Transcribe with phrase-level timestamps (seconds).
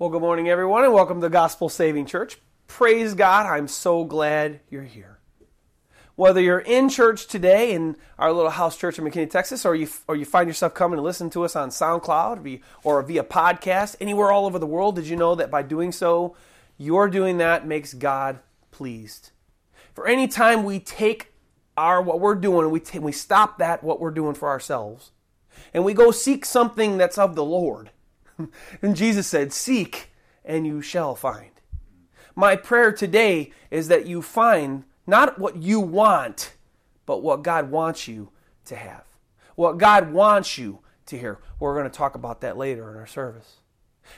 [0.00, 2.38] Well, good morning, everyone, and welcome to Gospel Saving Church.
[2.68, 5.18] Praise God, I'm so glad you're here.
[6.14, 9.88] Whether you're in church today in our little house church in McKinney, Texas, or you,
[10.06, 14.30] or you find yourself coming to listen to us on SoundCloud or via podcast, anywhere
[14.30, 16.36] all over the world, did you know that by doing so,
[16.76, 18.38] your doing that makes God
[18.70, 19.32] pleased?
[19.94, 21.32] For any time we take
[21.76, 25.10] our what we're doing and we, t- we stop that, what we're doing for ourselves,
[25.74, 27.90] and we go seek something that's of the Lord,
[28.82, 30.10] and Jesus said, Seek
[30.44, 31.50] and you shall find.
[32.34, 36.54] My prayer today is that you find not what you want,
[37.06, 38.30] but what God wants you
[38.66, 39.04] to have.
[39.56, 41.38] What God wants you to hear.
[41.58, 43.56] We're going to talk about that later in our service.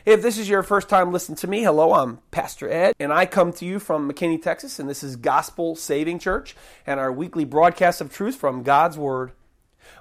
[0.04, 3.26] If this is your first time listening to me, hello, I'm Pastor Ed, and I
[3.26, 6.54] come to you from McKinney, Texas, and this is Gospel Saving Church
[6.86, 9.32] and our weekly broadcast of truth from God's Word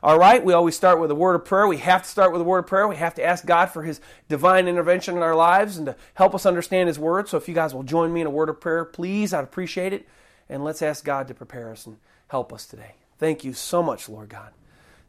[0.02, 1.68] all right, we always start with a word of prayer.
[1.68, 2.88] We have to start with a word of prayer.
[2.88, 6.34] We have to ask God for His divine intervention in our lives and to help
[6.34, 7.28] us understand His Word.
[7.28, 9.94] So if you guys will join me in a word of prayer, please, I'd appreciate
[9.94, 10.08] it.
[10.48, 11.98] And let's ask God to prepare us and
[12.30, 12.96] help us today.
[13.18, 14.52] Thank you so much, Lord God.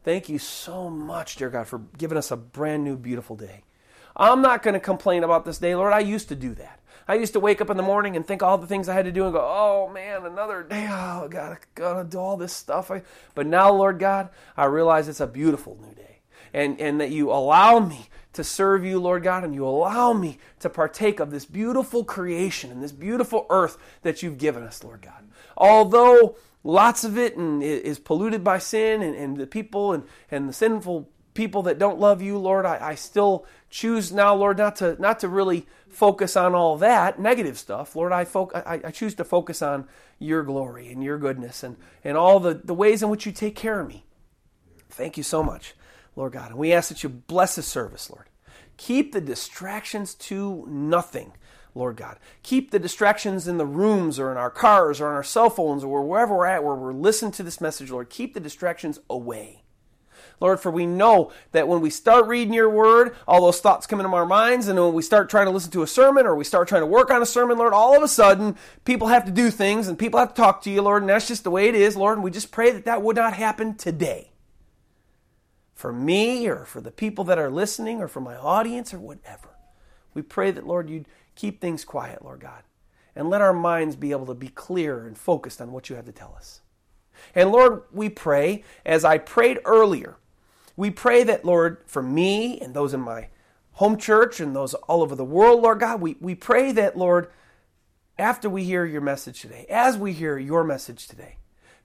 [0.03, 3.63] Thank you so much, dear God, for giving us a brand new, beautiful day.
[4.15, 5.93] I'm not going to complain about this day, Lord.
[5.93, 6.80] I used to do that.
[7.11, 9.03] I used to wake up in the morning and think all the things I had
[9.03, 10.87] to do and go, oh man, another day.
[10.89, 12.89] Oh, I gotta do all this stuff.
[12.89, 13.01] I,
[13.35, 16.19] But now, Lord God, I realize it's a beautiful new day.
[16.53, 20.37] And, and that you allow me to serve you, Lord God, and you allow me
[20.61, 25.01] to partake of this beautiful creation and this beautiful earth that you've given us, Lord
[25.01, 25.27] God.
[25.57, 30.53] Although lots of it is polluted by sin and, and the people and, and the
[30.53, 34.99] sinful people that don't love you, Lord, I, I still choose now, Lord, not to
[35.01, 37.95] not to really focus on all that negative stuff.
[37.95, 39.87] Lord, I, fo- I, I choose to focus on
[40.19, 43.55] your glory and your goodness and, and all the, the ways in which you take
[43.55, 44.05] care of me.
[44.89, 45.73] Thank you so much,
[46.15, 46.51] Lord God.
[46.51, 48.27] And we ask that you bless this service, Lord.
[48.77, 51.33] Keep the distractions to nothing,
[51.75, 52.17] Lord God.
[52.41, 55.83] Keep the distractions in the rooms or in our cars or on our cell phones
[55.83, 58.09] or wherever we're at where we're listening to this message, Lord.
[58.09, 59.60] Keep the distractions away.
[60.41, 63.99] Lord, for we know that when we start reading your word, all those thoughts come
[63.99, 66.43] into our minds, and when we start trying to listen to a sermon or we
[66.43, 69.31] start trying to work on a sermon, Lord, all of a sudden people have to
[69.31, 71.69] do things and people have to talk to you, Lord, and that's just the way
[71.69, 74.31] it is, Lord, and we just pray that that would not happen today.
[75.75, 79.49] For me or for the people that are listening or for my audience or whatever.
[80.13, 82.63] We pray that, Lord, you'd keep things quiet, Lord God,
[83.15, 86.05] and let our minds be able to be clear and focused on what you have
[86.05, 86.61] to tell us.
[87.35, 90.17] And Lord, we pray, as I prayed earlier,
[90.75, 93.27] we pray that, Lord, for me and those in my
[93.73, 97.29] home church and those all over the world, Lord God, we, we pray that, Lord,
[98.17, 101.37] after we hear your message today, as we hear your message today,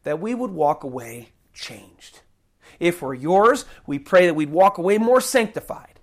[0.03, 2.21] that we would walk away changed.
[2.79, 6.01] If we're yours, we pray that we'd walk away more sanctified,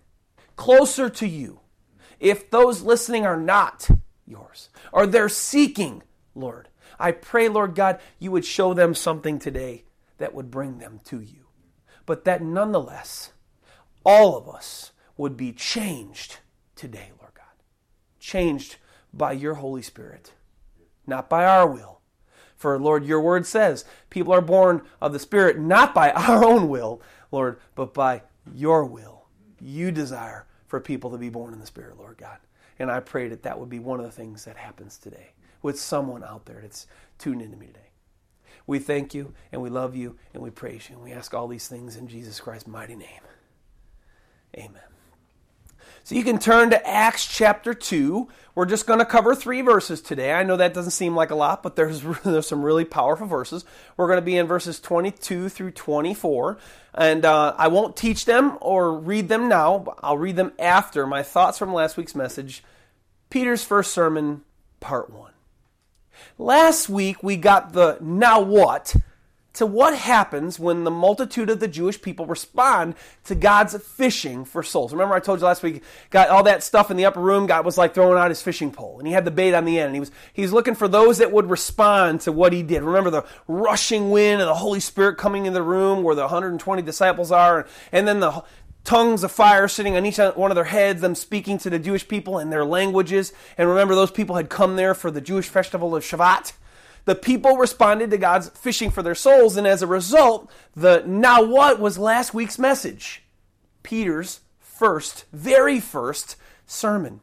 [0.55, 1.59] closer to you.
[2.19, 3.89] If those listening are not
[4.25, 9.83] yours, or they're seeking, Lord, I pray, Lord God, you would show them something today
[10.17, 11.42] that would bring them to you
[12.05, 13.31] but that nonetheless,
[14.05, 16.37] all of us would be changed
[16.75, 17.45] today, Lord God.
[18.19, 18.77] Changed
[19.13, 20.33] by your Holy Spirit,
[21.05, 22.01] not by our will.
[22.55, 26.69] For, Lord, your word says people are born of the Spirit not by our own
[26.69, 29.25] will, Lord, but by your will.
[29.61, 32.37] You desire for people to be born in the Spirit, Lord God.
[32.79, 35.79] And I pray that that would be one of the things that happens today with
[35.79, 36.87] someone out there that's
[37.17, 37.79] tuned into me today.
[38.65, 40.95] We thank you and we love you and we praise you.
[40.95, 43.21] And we ask all these things in Jesus Christ's mighty name.
[44.55, 44.81] Amen.
[46.05, 48.27] So you can turn to Acts chapter 2.
[48.55, 50.33] We're just going to cover three verses today.
[50.33, 53.63] I know that doesn't seem like a lot, but there's, there's some really powerful verses.
[53.95, 56.57] We're going to be in verses 22 through 24.
[56.93, 61.23] And uh, I won't teach them or read them now, I'll read them after my
[61.23, 62.63] thoughts from last week's message
[63.29, 64.43] Peter's first sermon,
[64.79, 65.32] part 1.
[66.37, 68.95] Last week we got the now what
[69.53, 74.63] to what happens when the multitude of the Jewish people respond to God's fishing for
[74.63, 74.91] souls.
[74.91, 77.63] Remember I told you last week, got all that stuff in the upper room, God
[77.63, 79.87] was like throwing out his fishing pole and he had the bait on the end
[79.87, 82.81] and he was he's looking for those that would respond to what he did.
[82.81, 86.81] Remember the rushing wind and the Holy Spirit coming in the room where the 120
[86.81, 88.43] disciples are and then the
[88.83, 92.07] tongues of fire sitting on each one of their heads, them speaking to the Jewish
[92.07, 93.33] people in their languages.
[93.57, 96.53] And remember, those people had come there for the Jewish festival of Shavuot.
[97.05, 101.43] The people responded to God's fishing for their souls, and as a result, the now
[101.43, 103.23] what was last week's message?
[103.83, 107.19] Peter's first, very first sermon.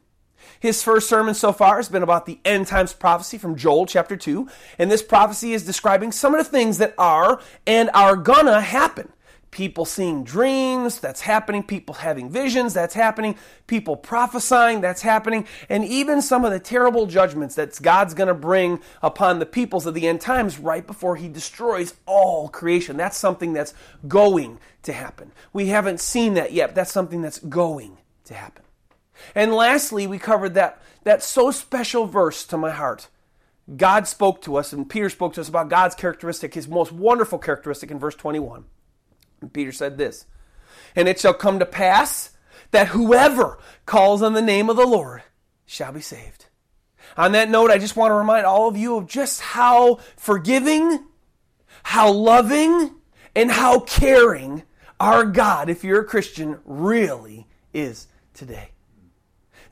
[0.59, 4.15] His first sermon so far has been about the end times prophecy from Joel chapter
[4.15, 4.47] 2,
[4.77, 9.11] and this prophecy is describing some of the things that are and are gonna happen.
[9.51, 13.35] People seeing dreams, that's happening, people having visions, that's happening,
[13.67, 18.33] people prophesying, that's happening, and even some of the terrible judgments that God's going to
[18.33, 22.97] bring upon the peoples of the end times right before he destroys all creation.
[22.97, 23.73] That's something that's
[24.07, 25.31] going to happen.
[25.51, 26.73] We haven't seen that yet.
[26.73, 28.63] That's something that's going to happen.
[29.35, 33.09] And lastly, we covered that that so special verse to my heart.
[33.75, 37.39] God spoke to us and Peter spoke to us about God's characteristic, his most wonderful
[37.39, 38.65] characteristic in verse 21.
[39.53, 40.25] Peter said this
[40.95, 42.31] And it shall come to pass
[42.71, 45.23] that whoever calls on the name of the Lord
[45.65, 46.47] shall be saved.
[47.17, 51.05] On that note, I just want to remind all of you of just how forgiving,
[51.83, 52.95] how loving,
[53.35, 54.63] and how caring
[54.99, 58.69] our God, if you're a Christian, really is today.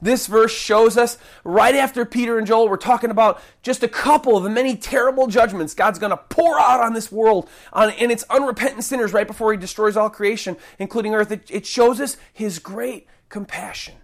[0.02, 4.38] This verse shows us right after Peter and Joel were talking about just a couple
[4.38, 8.12] of the many terrible judgments God's going to pour out on this world on, and
[8.12, 11.32] its unrepentant sinners right before he destroys all creation, including earth.
[11.32, 13.96] It, it shows us his great compassion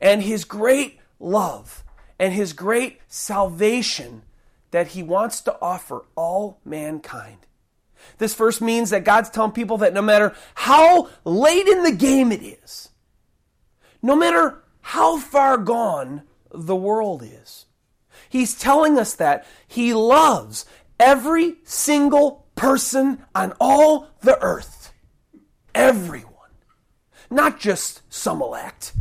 [0.00, 1.82] and his great love
[2.18, 4.22] and his great salvation
[4.70, 7.38] that he wants to offer all mankind.
[8.18, 12.32] This verse means that God's telling people that no matter how late in the game
[12.32, 12.88] it is,
[14.02, 17.66] no matter how far gone the world is.
[18.28, 20.66] He's telling us that he loves
[21.00, 24.92] every single person on all the earth.
[25.74, 26.28] Everyone.
[27.30, 28.92] Not just some elect.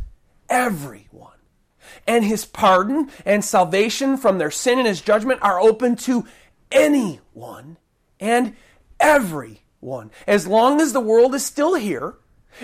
[0.50, 1.32] Everyone.
[2.08, 6.26] And his pardon and salvation from their sin and his judgment are open to
[6.72, 7.78] anyone
[8.20, 8.56] and
[9.00, 10.12] everyone.
[10.26, 12.16] As long as the world is still here,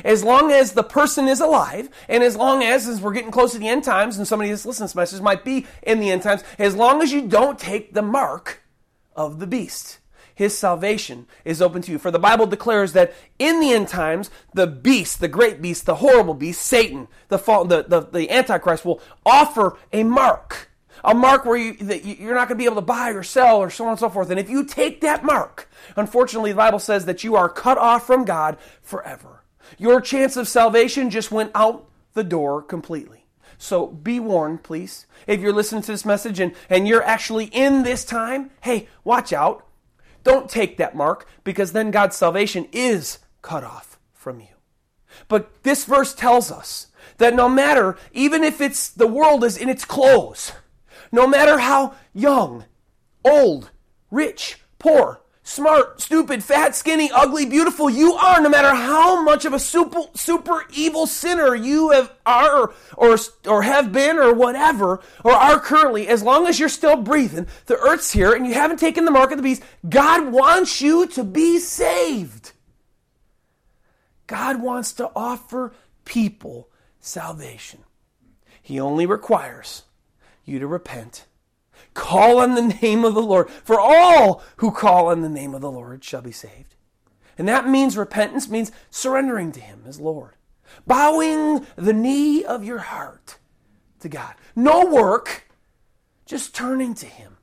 [0.04, 3.54] as long as the person is alive, and as long as, as we're getting close
[3.54, 6.12] to the end times, and somebody that's listening to this message might be in the
[6.12, 8.62] end times, as long as you don't take the mark
[9.16, 10.00] of the beast,
[10.36, 11.98] his salvation is open to you.
[11.98, 15.96] For the Bible declares that in the end times, the beast, the great beast, the
[15.96, 20.70] horrible beast, Satan, the, the, the, the Antichrist, will offer a mark.
[21.04, 23.58] A mark where you, that you're not going to be able to buy or sell
[23.58, 24.30] or so on and so forth.
[24.30, 28.06] And if you take that mark, unfortunately, the Bible says that you are cut off
[28.06, 29.37] from God forever.
[29.78, 33.26] Your chance of salvation just went out the door completely.
[33.58, 35.08] So be warned, please.
[35.26, 39.34] If you're listening to this message and, and you're actually in this time, hey, watch
[39.34, 39.66] out.
[40.24, 44.48] Don't take that mark because then God's salvation is cut off from you.
[45.28, 46.88] But this verse tells us
[47.18, 50.52] that no matter, even if it's the world is in its close,
[51.12, 52.66] no matter how young,
[53.24, 53.72] old,
[54.12, 59.54] rich, poor, smart, stupid, fat, skinny, ugly, beautiful you are, no matter how much of
[59.54, 63.18] a super, super evil sinner you have, are or,
[63.48, 67.78] or have been or whatever, or are currently, as long as you're still breathing, the
[67.78, 71.24] earth's here and you haven't taken the mark of the beast, God wants you to
[71.24, 72.52] be saved.
[74.28, 75.74] God wants to offer
[76.04, 77.80] people salvation.
[78.62, 79.84] He only requires
[80.44, 81.26] you to repent
[81.98, 85.62] Call on the name of the Lord, for all who call on the name of
[85.62, 86.76] the Lord shall be saved.
[87.40, 90.36] And that means repentance means surrendering to Him as Lord,
[90.86, 93.40] bowing the knee of your heart
[94.02, 94.36] to God.
[94.56, 95.50] No work,
[96.28, 97.38] just turning to Him.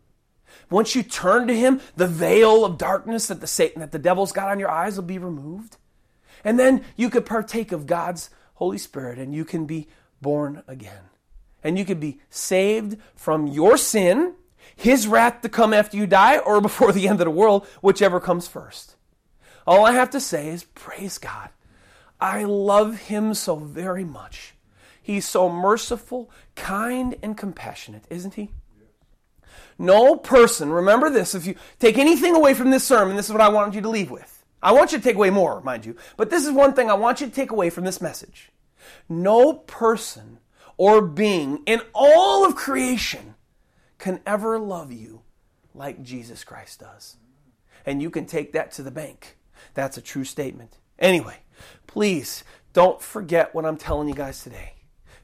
[0.71, 4.31] Once you turn to Him, the veil of darkness that the Satan, that the devil's
[4.31, 5.79] got on your eyes will be removed.
[6.45, 9.89] And then you could partake of God's Holy Spirit and you can be
[10.23, 11.11] born again.
[11.65, 14.35] And you could be saved from your sin
[14.77, 18.21] his wrath to come after you die or before the end of the world, whichever
[18.21, 18.97] comes first.
[19.67, 21.51] All I have to say is praise God.
[22.21, 24.55] I love him so very much.
[25.03, 28.51] He's so merciful, kind, and compassionate, isn't he?
[29.79, 33.41] No person, remember this, if you take anything away from this sermon, this is what
[33.41, 34.45] I want you to leave with.
[34.63, 36.95] I want you to take away more, mind you, but this is one thing I
[36.95, 38.51] want you to take away from this message.
[39.09, 40.39] No person
[40.77, 43.34] or being in all of creation
[44.05, 45.23] can ever love you
[45.75, 47.17] like Jesus Christ does.
[47.87, 49.39] And you can take that to the bank.
[49.73, 50.77] That's a true statement.
[50.99, 51.39] Anyway,
[51.87, 52.45] please
[52.75, 54.75] don't forget what I'm telling you guys today.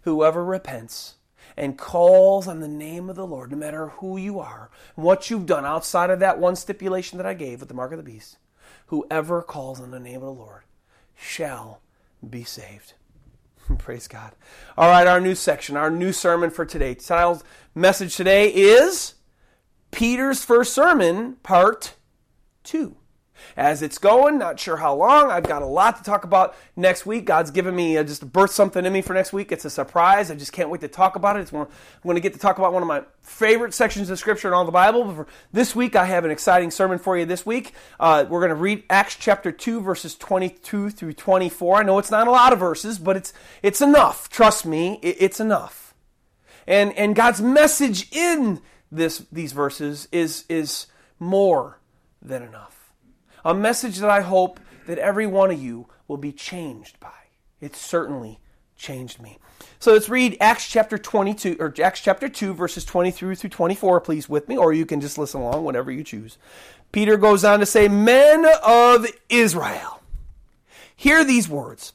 [0.04, 1.16] Whoever repents
[1.58, 5.28] and calls on the name of the Lord, no matter who you are, and what
[5.28, 8.02] you've done outside of that one stipulation that I gave with the mark of the
[8.02, 8.38] beast,
[8.86, 10.62] whoever calls on the name of the Lord
[11.14, 11.82] shall
[12.26, 12.94] be saved.
[13.78, 14.32] Praise God.
[14.76, 16.94] All right, our new section, our new sermon for today.
[16.94, 19.14] Title's message today is
[19.90, 21.94] Peter's first sermon, part
[22.62, 22.96] two.
[23.56, 24.38] As it's going.
[24.38, 25.30] Not sure how long.
[25.30, 27.24] I've got a lot to talk about next week.
[27.24, 29.52] God's given me uh, just birth something in me for next week.
[29.52, 30.30] It's a surprise.
[30.30, 31.40] I just can't wait to talk about it.
[31.40, 34.18] It's one, I'm going to get to talk about one of my favorite sections of
[34.18, 35.04] Scripture in all the Bible.
[35.04, 37.74] But for this week, I have an exciting sermon for you this week.
[37.98, 41.76] Uh, we're going to read Acts chapter 2, verses 22 through 24.
[41.76, 43.32] I know it's not a lot of verses, but it's,
[43.62, 44.28] it's enough.
[44.28, 45.94] Trust me, it, it's enough.
[46.66, 48.60] And, and God's message in
[48.92, 50.86] this, these verses is, is
[51.18, 51.78] more
[52.22, 52.79] than enough
[53.44, 57.12] a message that I hope that every one of you will be changed by.
[57.60, 58.40] It certainly
[58.76, 59.38] changed me.
[59.78, 64.28] So let's read Acts chapter 22 or Acts chapter 2 verses 23 through 24 please
[64.28, 66.38] with me or you can just listen along whatever you choose.
[66.92, 70.02] Peter goes on to say, "Men of Israel,
[70.96, 71.92] hear these words.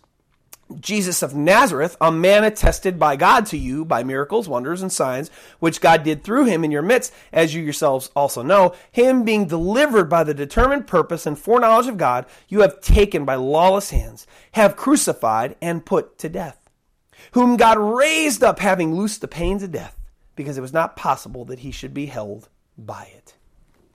[0.79, 5.29] Jesus of Nazareth, a man attested by God to you by miracles, wonders, and signs,
[5.59, 9.47] which God did through him in your midst, as you yourselves also know, him being
[9.47, 14.25] delivered by the determined purpose and foreknowledge of God, you have taken by lawless hands,
[14.53, 16.57] have crucified and put to death,
[17.33, 19.99] whom God raised up, having loosed the pains of death,
[20.35, 23.35] because it was not possible that he should be held by it.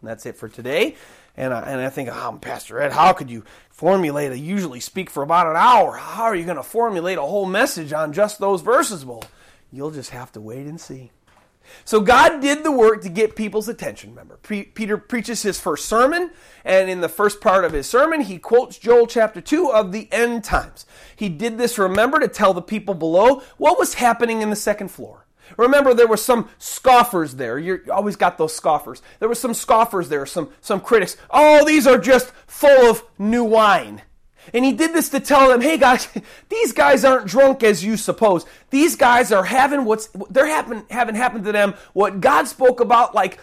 [0.00, 0.95] And that's it for today.
[1.37, 4.32] And I, and I think, oh, Pastor Ed, how could you formulate?
[4.32, 5.96] I usually speak for about an hour.
[5.96, 9.04] How are you going to formulate a whole message on just those verses?
[9.04, 9.25] Well,
[9.72, 11.12] you'll just have to wait and see.
[11.84, 14.10] So God did the work to get people's attention.
[14.10, 16.30] Remember, Pre- Peter preaches his first sermon,
[16.64, 20.08] and in the first part of his sermon, he quotes Joel chapter 2 of the
[20.12, 20.87] end times.
[21.14, 24.88] He did this, remember, to tell the people below what was happening in the second
[24.88, 25.26] floor.
[25.57, 27.59] Remember, there were some scoffers there.
[27.59, 29.02] You always got those scoffers.
[29.19, 31.16] There were some scoffers there, some, some critics.
[31.30, 34.02] Oh, these are just full of new wine.
[34.54, 36.09] And he did this to tell them, hey guys,
[36.49, 38.47] these guys aren't drunk as you suppose.
[38.71, 43.14] These guys are having what's, they're having, having happened to them what God spoke about
[43.14, 43.38] like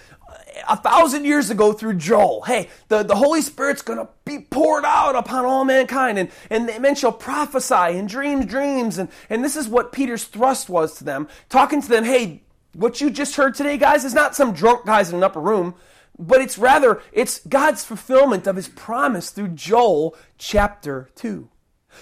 [0.68, 2.42] a thousand years ago through Joel.
[2.44, 6.66] Hey, the, the Holy Spirit's going to be poured out upon all mankind, and, and
[6.82, 8.98] men shall prophesy and dream dreams.
[8.98, 12.42] And, and this is what Peter's thrust was to them, talking to them, hey,
[12.74, 15.74] what you just heard today, guys, is not some drunk guys in an upper room,
[16.20, 21.50] but it's rather, it's God's fulfillment of his promise through Joel chapter 2.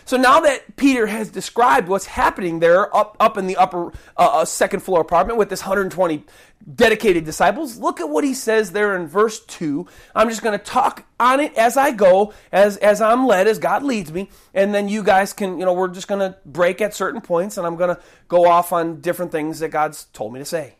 [0.04, 3.88] So now that Peter has described what's happening there up, up in the upper
[4.18, 6.26] uh, uh second floor apartment with this 120
[6.74, 7.78] dedicated disciples.
[7.78, 9.86] Look at what he says there in verse 2.
[10.16, 13.60] I'm just going to talk on it as I go, as, as I'm led, as
[13.60, 14.30] God leads me.
[14.54, 17.58] And then you guys can, you know, we're just going to break at certain points
[17.58, 20.76] and I'm going to go off on different things that God's told me to say.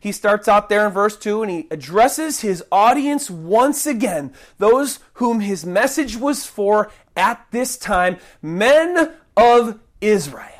[0.00, 4.98] He starts out there in verse 2 and he addresses his audience once again, those
[5.14, 10.52] whom his message was for at this time, men of Israel.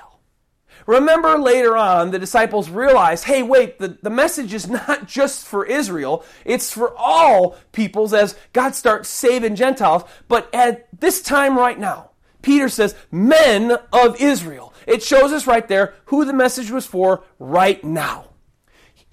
[0.87, 5.67] Remember later on, the disciples realize hey, wait, the, the message is not just for
[5.67, 10.05] Israel, it's for all peoples as God starts saving Gentiles.
[10.29, 12.11] But at this time right now,
[12.43, 14.73] Peter says, men of Israel.
[14.87, 18.31] It shows us right there who the message was for right now.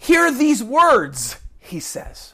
[0.03, 2.33] Hear these words, he says.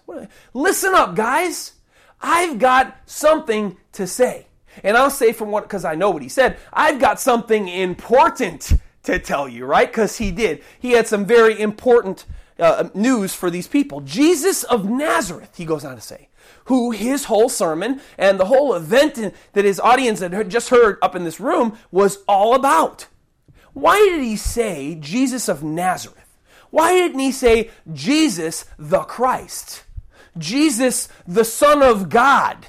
[0.55, 1.73] Listen up, guys.
[2.19, 4.47] I've got something to say.
[4.83, 8.73] And I'll say from what, because I know what he said, I've got something important
[9.03, 9.87] to tell you, right?
[9.87, 10.63] Because he did.
[10.79, 12.25] He had some very important
[12.57, 14.01] uh, news for these people.
[14.01, 16.29] Jesus of Nazareth, he goes on to say,
[16.65, 21.15] who his whole sermon and the whole event that his audience had just heard up
[21.15, 23.05] in this room was all about.
[23.73, 26.18] Why did he say Jesus of Nazareth?
[26.71, 29.83] Why didn't he say Jesus the Christ?
[30.37, 32.67] Jesus the Son of God?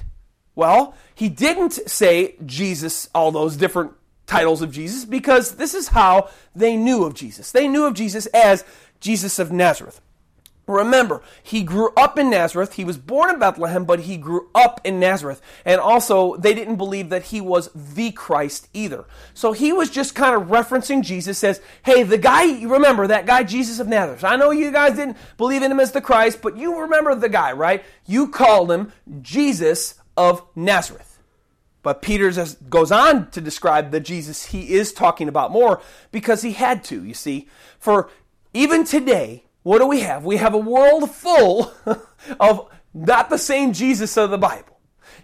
[0.54, 3.92] Well, he didn't say Jesus, all those different
[4.26, 7.52] titles of Jesus because this is how they knew of Jesus.
[7.52, 8.64] They knew of Jesus as
[9.00, 10.00] Jesus of Nazareth.
[10.70, 12.74] Remember, he grew up in Nazareth.
[12.74, 15.42] He was born in Bethlehem, but he grew up in Nazareth.
[15.64, 19.04] And also, they didn't believe that he was the Christ either.
[19.34, 23.42] So he was just kind of referencing Jesus, says, Hey, the guy, remember that guy,
[23.42, 24.24] Jesus of Nazareth.
[24.24, 27.28] I know you guys didn't believe in him as the Christ, but you remember the
[27.28, 27.84] guy, right?
[28.06, 31.18] You called him Jesus of Nazareth.
[31.82, 32.30] But Peter
[32.68, 35.80] goes on to describe the Jesus he is talking about more
[36.12, 37.48] because he had to, you see.
[37.78, 38.10] For
[38.52, 40.24] even today, what do we have?
[40.24, 41.72] We have a world full
[42.40, 44.70] of not the same Jesus of the Bible.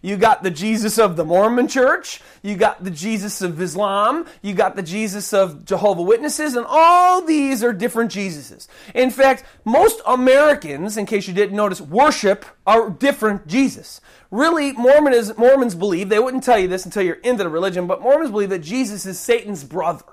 [0.02, 2.20] You got the Jesus of the Mormon church.
[2.42, 4.26] You got the Jesus of Islam.
[4.42, 6.54] You got the Jesus of Jehovah Witnesses.
[6.54, 8.68] And all these are different Jesuses.
[8.94, 14.00] In fact, most Americans, in case you didn't notice, worship a different Jesus.
[14.30, 18.02] Really, Mormons, Mormons believe, they wouldn't tell you this until you're into the religion, but
[18.02, 20.04] Mormons believe that Jesus is Satan's brother.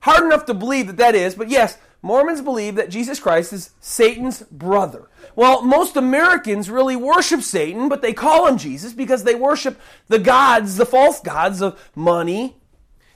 [0.00, 3.70] Hard enough to believe that that is, but yes, Mormons believe that Jesus Christ is
[3.80, 5.08] Satan's brother.
[5.36, 9.78] Well, most Americans really worship Satan, but they call him Jesus because they worship
[10.08, 12.56] the gods, the false gods of money,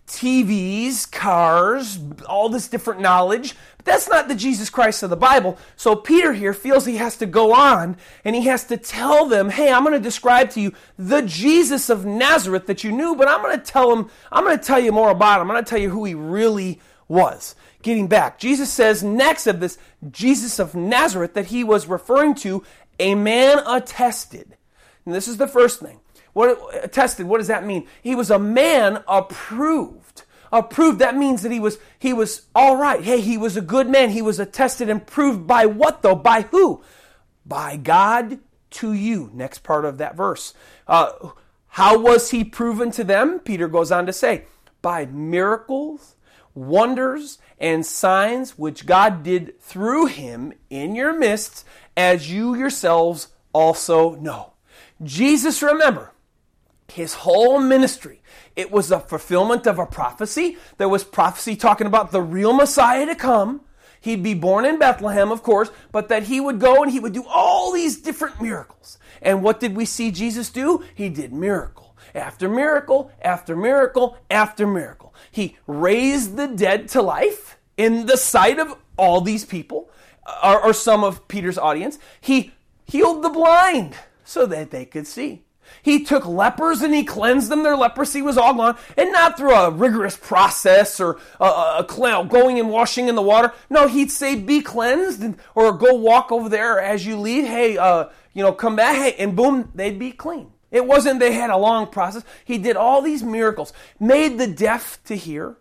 [0.07, 1.99] TVs, cars,
[2.29, 3.55] all this different knowledge.
[3.79, 5.57] But that's not the Jesus Christ of the Bible.
[5.76, 9.49] So Peter here feels he has to go on and he has to tell them,
[9.49, 13.29] hey, I'm going to describe to you the Jesus of Nazareth that you knew, but
[13.29, 15.49] I'm going to tell him, I'm going to tell you more about him.
[15.49, 17.54] I'm going to tell you who he really was.
[17.82, 19.78] Getting back, Jesus says next of this
[20.11, 22.64] Jesus of Nazareth that he was referring to
[22.99, 24.56] a man attested.
[25.04, 26.00] And this is the first thing.
[26.32, 27.26] What attested?
[27.26, 27.87] What does that mean?
[28.02, 30.23] He was a man approved.
[30.50, 30.99] Approved.
[31.00, 33.02] That means that he was he was all right.
[33.02, 34.11] Hey, he was a good man.
[34.11, 36.14] He was attested and proved by what though?
[36.14, 36.82] By who?
[37.44, 38.38] By God
[38.70, 39.30] to you.
[39.32, 40.54] Next part of that verse.
[40.87, 41.12] Uh,
[41.68, 43.40] how was he proven to them?
[43.40, 44.44] Peter goes on to say,
[44.80, 46.13] by miracles,
[46.54, 51.64] wonders, and signs which God did through him in your midst,
[51.96, 54.52] as you yourselves also know.
[55.02, 56.12] Jesus, remember,
[56.88, 58.23] his whole ministry.
[58.56, 60.56] It was a fulfillment of a prophecy.
[60.78, 63.62] There was prophecy talking about the real Messiah to come.
[64.00, 67.14] He'd be born in Bethlehem, of course, but that he would go and he would
[67.14, 68.99] do all these different miracles.
[69.23, 70.84] And what did we see Jesus do?
[70.94, 75.03] He did miracle after miracle after miracle after miracle.
[75.35, 79.91] He raised the dead to life in the sight of all these people,
[80.45, 81.99] or, or some of Peter's audience.
[82.21, 82.53] He
[82.85, 85.43] healed the blind so that they could see.
[85.83, 87.64] He took lepers and he cleansed them.
[87.64, 88.79] Their leprosy was all gone.
[88.97, 93.23] And not through a rigorous process or a, a, a going and washing in the
[93.23, 93.53] water.
[93.69, 97.45] No, he'd say, be cleansed and, or go walk over there as you leave.
[97.45, 98.95] Hey, uh, you know, come back.
[98.95, 100.53] Hey, and boom, they'd be clean.
[100.75, 102.25] It wasn't they had a long process.
[102.45, 105.57] He did all these miracles, made the deaf to hear,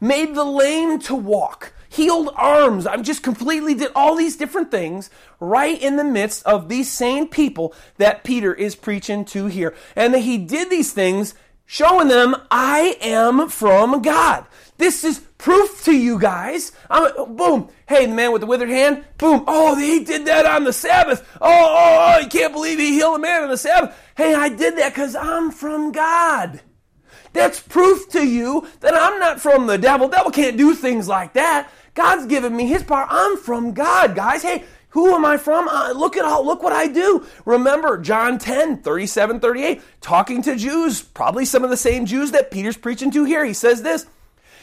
[0.00, 2.84] made the lame to walk, healed arms.
[2.84, 7.28] I'm just completely did all these different things right in the midst of these same
[7.28, 9.76] people that Peter is preaching to here.
[9.94, 11.34] And that he did these things
[11.64, 14.44] showing them, I am from God.
[14.78, 16.72] This is proof to you guys.
[16.88, 17.68] I'm, boom.
[17.88, 19.04] Hey, the man with the withered hand.
[19.18, 19.44] Boom.
[19.46, 21.28] Oh, he did that on the Sabbath.
[21.40, 23.96] Oh, oh, oh you can't believe he healed a man on the Sabbath.
[24.18, 26.60] Hey, I did that because I'm from God.
[27.32, 30.08] That's proof to you that I'm not from the devil.
[30.08, 31.70] Devil can't do things like that.
[31.94, 33.06] God's given me his power.
[33.08, 34.42] I'm from God, guys.
[34.42, 35.68] Hey, who am I from?
[35.68, 37.24] Uh, look at all, look what I do.
[37.44, 42.50] Remember John 10, 37, 38, talking to Jews, probably some of the same Jews that
[42.50, 43.44] Peter's preaching to here.
[43.44, 44.04] He says this,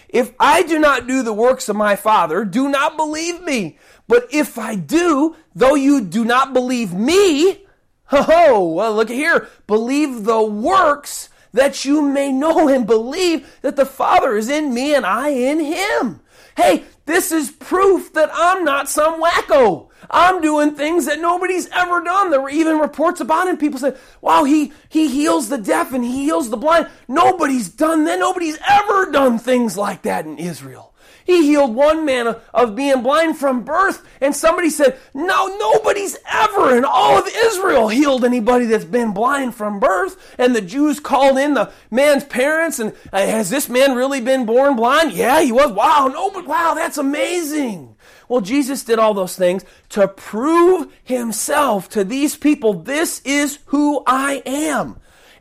[0.09, 3.77] if I do not do the works of my Father, do not believe me.
[4.05, 7.64] But if I do, though you do not believe me,
[8.11, 13.85] oh, well, look here, believe the works that you may know and believe that the
[13.85, 16.21] Father is in me and I in him.
[16.57, 19.89] Hey, this is proof that I'm not some wacko.
[20.09, 22.29] I'm doing things that nobody's ever done.
[22.29, 23.57] There were even reports about him.
[23.57, 26.87] People said, wow, he, he heals the deaf and he heals the blind.
[27.07, 28.19] Nobody's done that.
[28.19, 30.93] Nobody's ever done things like that in Israel.
[31.25, 36.77] He healed one man of being blind from birth, and somebody said, No, nobody's ever
[36.77, 40.35] in all of Israel healed anybody that's been blind from birth.
[40.37, 44.45] And the Jews called in the man's parents, and uh, has this man really been
[44.45, 45.13] born blind?
[45.13, 45.71] Yeah, he was.
[45.71, 47.95] Wow, no, but wow, that's amazing.
[48.29, 52.73] Well, Jesus did all those things to prove himself to these people.
[52.73, 54.99] This is who I am.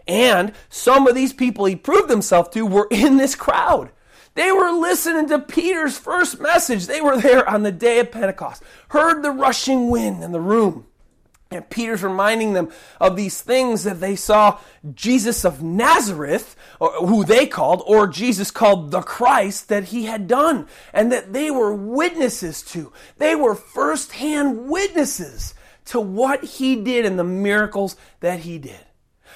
[0.09, 3.91] And some of these people he proved himself to were in this crowd.
[4.35, 6.87] They were listening to Peter's first message.
[6.87, 10.87] They were there on the day of Pentecost, heard the rushing wind in the room.
[11.51, 14.59] And Peter's reminding them of these things that they saw
[14.93, 20.67] Jesus of Nazareth, who they called, or Jesus called the Christ, that he had done,
[20.93, 22.93] and that they were witnesses to.
[23.19, 25.55] They were firsthand witnesses
[25.87, 28.84] to what he did and the miracles that he did.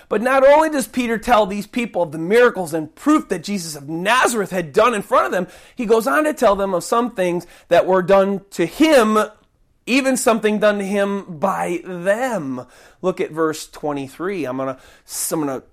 [0.09, 3.77] But not only does Peter tell these people of the miracles and proof that Jesus
[3.77, 6.85] of Nazareth had done in front of them, he goes on to tell them of
[6.85, 9.19] some things that were done to him,
[9.87, 12.67] even something done to him by them.
[13.03, 14.45] Look at verse 23.
[14.45, 14.81] I'm going to
[15.33, 15.67] I'm going to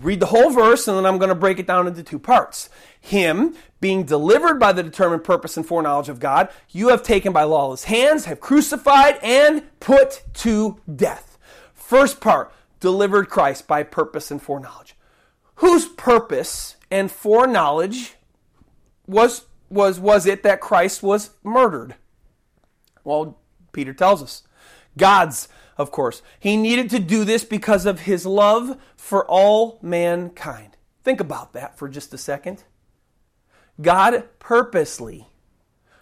[0.00, 2.70] read the whole verse and then I'm going to break it down into two parts.
[3.00, 7.42] Him being delivered by the determined purpose and foreknowledge of God, you have taken by
[7.42, 11.36] lawless hands, have crucified and put to death.
[11.74, 14.96] First part, delivered Christ by purpose and foreknowledge.
[15.56, 18.16] Whose purpose and foreknowledge
[19.06, 21.94] was, was, was it that Christ was murdered?
[23.04, 23.38] Well,
[23.70, 24.42] Peter tells us.
[24.98, 26.22] God's, of course.
[26.40, 30.76] He needed to do this because of his love for all mankind.
[31.04, 32.64] Think about that for just a second.
[33.80, 35.28] God purposely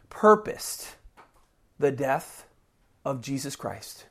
[0.09, 0.97] purposed
[1.79, 2.47] the death
[3.05, 4.07] of Jesus Christ.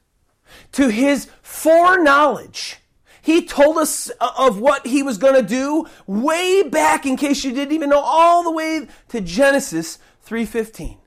[0.73, 2.77] To his foreknowledge,
[3.21, 7.51] he told us of what he was going to do way back in case you
[7.51, 10.97] didn't even know all the way to Genesis 3:15.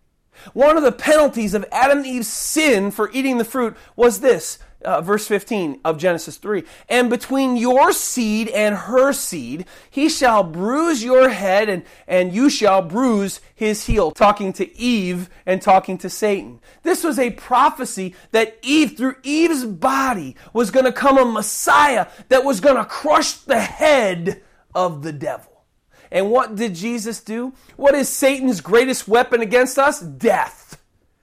[0.52, 4.59] One of the penalties of Adam and Eve's sin for eating the fruit was this
[4.84, 6.64] uh, verse 15 of Genesis 3.
[6.88, 12.50] And between your seed and her seed, he shall bruise your head and, and you
[12.50, 14.10] shall bruise his heel.
[14.10, 16.60] Talking to Eve and talking to Satan.
[16.82, 22.08] This was a prophecy that Eve, through Eve's body, was going to come a Messiah
[22.28, 24.42] that was going to crush the head
[24.74, 25.64] of the devil.
[26.10, 27.54] And what did Jesus do?
[27.76, 30.00] What is Satan's greatest weapon against us?
[30.00, 30.81] Death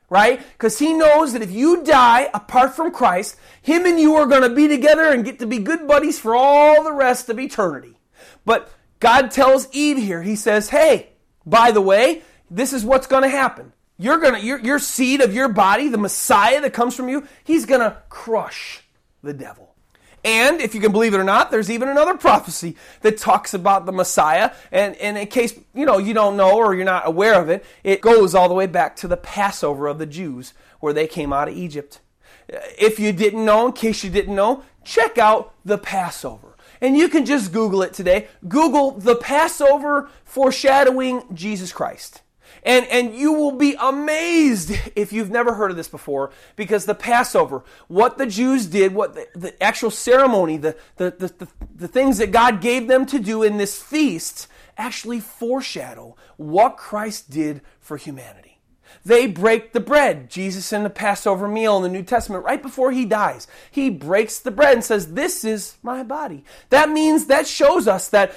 [0.10, 0.42] right?
[0.54, 4.42] Because he knows that if you die apart from Christ, him and you are going
[4.42, 7.98] to be together and get to be good buddies for all the rest of eternity.
[8.46, 11.10] But God tells Eve here, he says, hey,
[11.46, 13.74] by the way, this is what's going to happen.
[13.98, 17.28] You're going to, your, your seed of your body, the Messiah that comes from you,
[17.44, 18.84] he's going to crush
[19.22, 19.69] the devil.
[20.24, 23.86] And if you can believe it or not, there's even another prophecy that talks about
[23.86, 24.52] the Messiah.
[24.72, 27.66] And, and in case you know you don't know or you're not aware of it,
[27.84, 31.32] it goes all the way back to the Passover of the Jews, where they came
[31.32, 32.00] out of Egypt.
[32.52, 36.56] Uh, if you didn't know, in case you didn't know, check out the Passover.
[36.82, 38.28] And you can just Google it today.
[38.48, 42.22] Google the Passover foreshadowing Jesus Christ.
[42.64, 46.96] And, and you will be amazed if you've never heard of this before because the
[46.96, 52.18] Passover, what the Jews did, what the, the actual ceremony, the, the, the, the things
[52.18, 57.98] that God gave them to do in this feast actually foreshadow what Christ did for
[57.98, 58.50] humanity.
[59.06, 60.30] They break the bread.
[60.30, 64.40] Jesus in the Passover meal in the New Testament, right before he dies, he breaks
[64.40, 66.44] the bread and says, This is my body.
[66.70, 68.34] That means that shows us that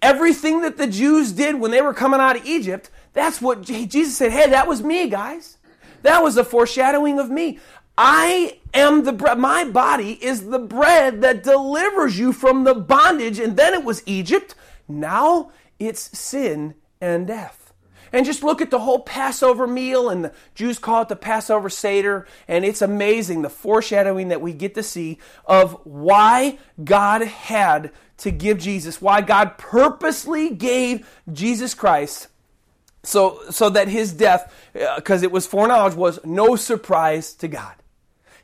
[0.00, 4.16] everything that the Jews did when they were coming out of Egypt, that's what Jesus
[4.16, 4.32] said.
[4.32, 5.58] Hey, that was me, guys.
[6.02, 7.58] That was a foreshadowing of me.
[7.96, 9.38] I am the bread.
[9.38, 13.38] My body is the bread that delivers you from the bondage.
[13.38, 14.54] And then it was Egypt.
[14.88, 17.72] Now it's sin and death.
[18.12, 21.70] And just look at the whole Passover meal, and the Jews call it the Passover
[21.70, 27.90] Seder, and it's amazing the foreshadowing that we get to see of why God had
[28.18, 32.28] to give Jesus, why God purposely gave Jesus Christ
[33.02, 37.74] so, so that his death, because uh, it was foreknowledge, was no surprise to God.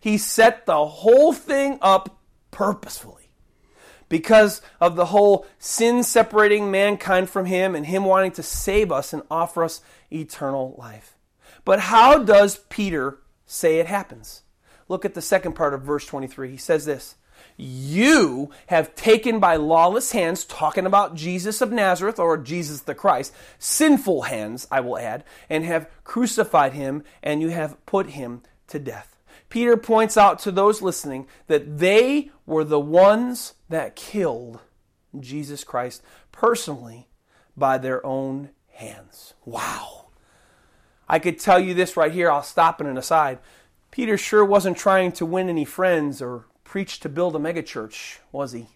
[0.01, 2.18] He set the whole thing up
[2.51, 3.31] purposefully
[4.09, 9.12] because of the whole sin separating mankind from him and him wanting to save us
[9.12, 11.16] and offer us eternal life.
[11.64, 14.42] But how does Peter say it happens?
[14.88, 16.51] Look at the second part of verse 23.
[16.51, 17.16] He says this
[17.59, 23.35] you have taken by lawless hands, talking about Jesus of Nazareth or Jesus the Christ,
[23.59, 28.79] sinful hands, I will add, and have crucified him, and you have put him to
[28.79, 29.16] death.
[29.49, 34.61] Peter points out to those listening that they were the ones that killed
[35.18, 37.09] Jesus Christ personally
[37.57, 39.35] by their own hands.
[39.44, 40.07] Wow.
[41.09, 42.31] I could tell you this right here.
[42.31, 43.38] I'll stop in an aside.
[43.90, 48.52] Peter sure wasn't trying to win any friends or preached to build a megachurch, was
[48.52, 48.66] he?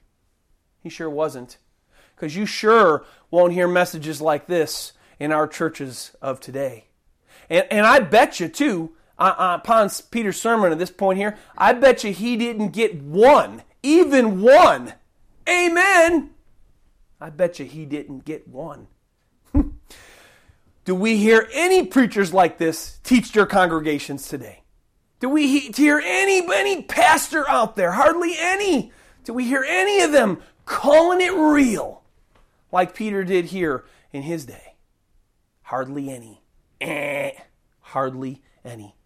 [0.80, 1.58] He sure wasn't.
[2.16, 6.86] Because you sure won't hear messages like this in our churches of today.
[7.50, 11.36] And, and I bet you, too, uh, uh, upon Peter's sermon at this point here,
[11.56, 14.94] I bet you he didn't get one, even one.
[15.46, 16.30] Amen.
[17.20, 18.86] I bet you he didn't get one.
[20.84, 24.61] Do we hear any preachers like this teach their congregations today?
[25.22, 27.92] Do we hear any, any pastor out there?
[27.92, 28.90] Hardly any.
[29.22, 32.02] Do we hear any of them calling it real
[32.72, 34.74] like Peter did here in his day?
[35.62, 36.42] Hardly any.
[36.80, 37.30] Eh,
[37.78, 38.96] hardly any.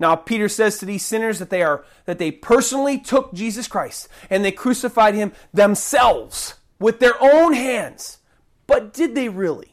[0.00, 4.08] Now Peter says to these sinners that they are that they personally took Jesus Christ
[4.30, 8.18] and they crucified him themselves with their own hands.
[8.66, 9.71] But did they really?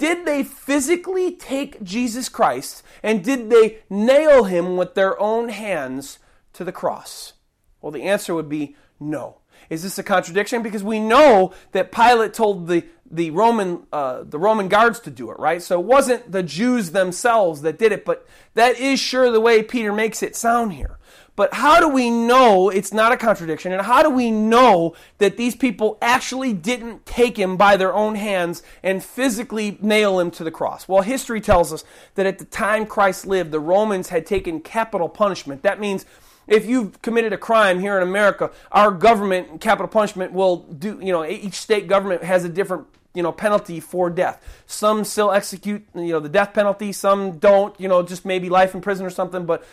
[0.00, 6.18] Did they physically take Jesus Christ and did they nail him with their own hands
[6.54, 7.34] to the cross?
[7.82, 9.40] Well, the answer would be no.
[9.68, 10.62] Is this a contradiction?
[10.62, 15.30] Because we know that Pilate told the, the Roman uh, the Roman guards to do
[15.30, 15.60] it, right?
[15.60, 19.62] So it wasn't the Jews themselves that did it, but that is sure the way
[19.62, 20.98] Peter makes it sound here.
[21.40, 23.72] But how do we know it's not a contradiction?
[23.72, 28.16] And how do we know that these people actually didn't take him by their own
[28.16, 30.86] hands and physically nail him to the cross?
[30.86, 31.82] Well, history tells us
[32.16, 35.62] that at the time Christ lived, the Romans had taken capital punishment.
[35.62, 36.04] That means
[36.46, 41.10] if you've committed a crime here in America, our government, capital punishment, will do, you
[41.10, 44.62] know, each state government has a different you know penalty for death.
[44.66, 48.74] Some still execute you know the death penalty, some don't, you know, just maybe life
[48.74, 49.64] in prison or something, but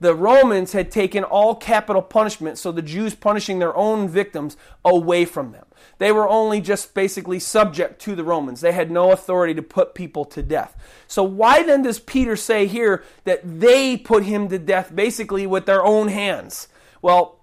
[0.00, 5.24] the Romans had taken all capital punishment, so the Jews punishing their own victims away
[5.24, 5.64] from them.
[5.98, 8.60] They were only just basically subject to the Romans.
[8.60, 10.76] They had no authority to put people to death.
[11.06, 15.66] So, why then does Peter say here that they put him to death basically with
[15.66, 16.68] their own hands?
[17.00, 17.40] Well,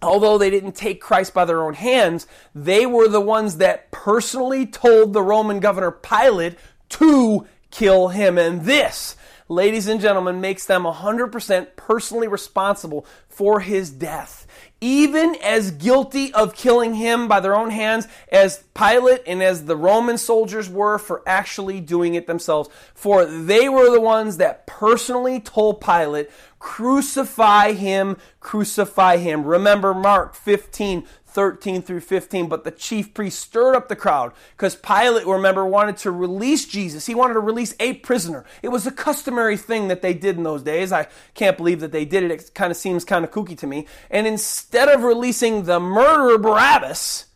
[0.00, 4.66] although they didn't take Christ by their own hands, they were the ones that personally
[4.66, 6.56] told the Roman governor Pilate
[6.90, 8.38] to kill him.
[8.38, 9.16] And this
[9.48, 14.46] ladies and gentlemen, makes them 100% personally responsible for his death.
[14.80, 19.76] Even as guilty of killing him by their own hands as Pilate and as the
[19.76, 22.68] Roman soldiers were for actually doing it themselves.
[22.94, 29.44] For they were the ones that personally told Pilate, crucify him, crucify him.
[29.44, 31.04] Remember Mark 15,
[31.38, 32.48] 13 through 15.
[32.48, 37.06] But the chief priest stirred up the crowd because Pilate, remember, wanted to release Jesus.
[37.06, 38.44] He wanted to release a prisoner.
[38.60, 40.90] It was a customary thing that they did in those days.
[40.90, 42.32] I can't believe that they did it.
[42.32, 43.86] It kind of seems kind of kooky to me.
[44.10, 47.26] And instead of releasing the murderer Barabbas,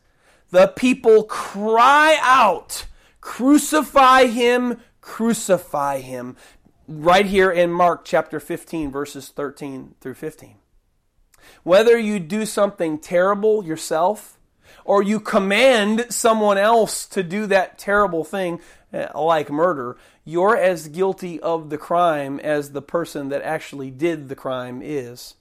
[0.51, 2.87] the people cry out,
[3.21, 6.37] Crucify him, crucify him.
[6.89, 10.57] Right here in Mark chapter 15, verses 13 through 15.
[11.63, 14.39] Whether you do something terrible yourself
[14.85, 18.61] or you command someone else to do that terrible thing,
[18.93, 24.29] eh, like murder, you're as guilty of the crime as the person that actually did
[24.29, 25.35] the crime is.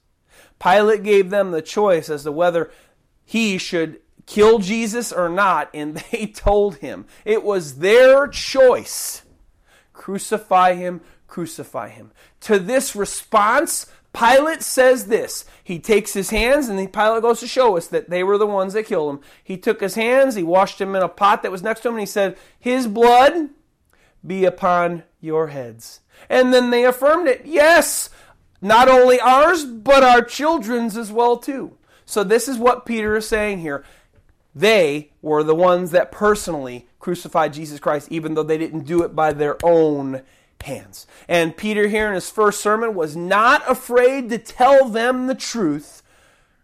[0.61, 2.71] Pilate gave them the choice as to whether
[3.25, 7.05] he should kill Jesus or not, and they told him.
[7.25, 9.23] It was their choice.
[9.93, 12.11] Crucify him, crucify him.
[12.41, 15.45] To this response, Pilate says this.
[15.63, 18.47] He takes his hands, and the Pilate goes to show us that they were the
[18.47, 19.21] ones that killed him.
[19.43, 21.95] He took his hands, he washed him in a pot that was next to him,
[21.95, 23.49] and he said, His blood
[24.25, 26.01] be upon your heads.
[26.29, 27.45] And then they affirmed it.
[27.45, 28.09] Yes,
[28.61, 31.77] not only ours, but our children's as well too.
[32.05, 33.83] So this is what Peter is saying here.
[34.53, 39.15] They were the ones that personally crucified Jesus Christ, even though they didn't do it
[39.15, 40.21] by their own
[40.61, 41.07] hands.
[41.27, 46.03] And Peter, here in his first sermon, was not afraid to tell them the truth,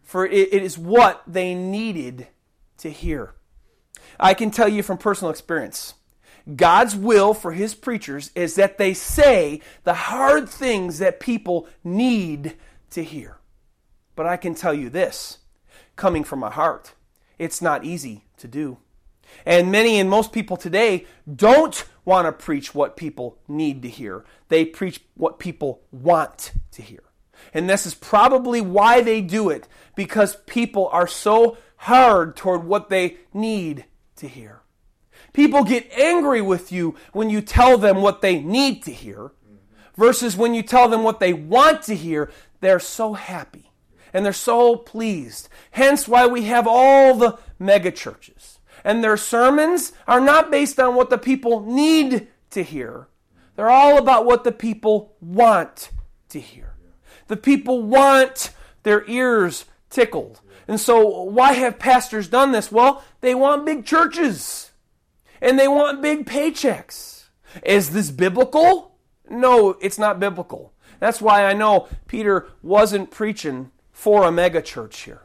[0.03, 2.27] for it is what they needed
[2.77, 3.33] to hear.
[4.19, 5.93] I can tell you from personal experience.
[6.55, 12.55] God's will for his preachers is that they say the hard things that people need
[12.91, 13.37] to hear.
[14.15, 15.39] But I can tell you this,
[15.95, 16.93] coming from my heart,
[17.37, 18.77] it's not easy to do.
[19.45, 24.25] And many and most people today don't want to preach what people need to hear.
[24.49, 27.03] They preach what people want to hear.
[27.53, 32.89] And this is probably why they do it, because people are so hard toward what
[32.89, 33.85] they need
[34.17, 34.61] to hear.
[35.33, 39.31] People get angry with you when you tell them what they need to hear,
[39.95, 43.71] versus when you tell them what they want to hear, they're so happy
[44.13, 45.49] and they're so pleased.
[45.71, 48.56] Hence why we have all the mega churches
[48.87, 53.09] and their sermons are not based on what the people need to hear.
[53.57, 55.91] They're all about what the people want
[56.29, 56.73] to hear.
[57.27, 58.51] The people want
[58.83, 60.39] their ears tickled.
[60.69, 62.71] And so, why have pastors done this?
[62.71, 64.71] Well, they want big churches
[65.41, 67.25] and they want big paychecks.
[67.65, 68.95] Is this biblical?
[69.29, 70.71] No, it's not biblical.
[71.01, 75.23] That's why I know Peter wasn't preaching for a megachurch here.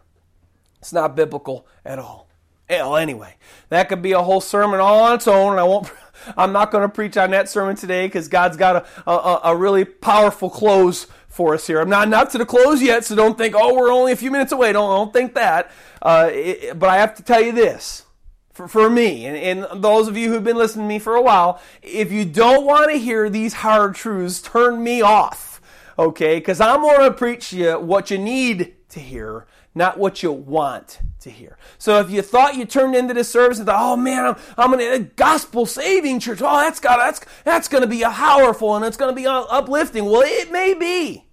[0.81, 2.29] It's not biblical at all.
[2.69, 3.35] Hell, anyway,
[3.69, 5.91] that could be a whole sermon all on its own, and I won't.
[6.37, 9.57] I'm not going to preach on that sermon today because God's got a, a, a,
[9.57, 11.81] really powerful close for us here.
[11.81, 14.31] I'm not not to the close yet, so don't think, oh, we're only a few
[14.31, 14.73] minutes away.
[14.73, 15.71] Don't don't think that.
[16.01, 18.07] Uh, it, but I have to tell you this.
[18.53, 21.23] For, for me, and, and those of you who've been listening to me for a
[21.23, 25.59] while, if you don't want to hear these hard truths, turn me off,
[25.99, 26.37] okay?
[26.37, 31.01] Because I'm going to preach you what you need to hear, not what you want
[31.23, 31.57] to hear.
[31.79, 34.81] So if you thought you turned into this service and thought, oh man, I'm, I'm
[34.81, 36.41] in a gospel saving church.
[36.43, 39.27] Oh, that's got that's that's going to be a powerful and it's going to be
[39.27, 40.05] uplifting.
[40.05, 41.25] Well, it may be,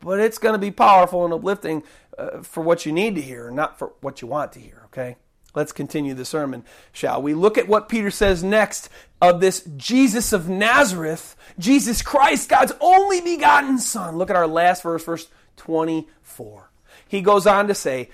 [0.00, 1.82] but it's going to be powerful and uplifting
[2.18, 4.82] uh, for what you need to hear, not for what you want to hear.
[4.86, 5.16] Okay.
[5.54, 7.34] Let's continue the sermon, shall we?
[7.34, 8.88] Look at what Peter says next
[9.20, 14.16] of this Jesus of Nazareth, Jesus Christ, God's only begotten Son.
[14.16, 16.71] Look at our last verse, verse 24
[17.12, 18.08] he goes on to say,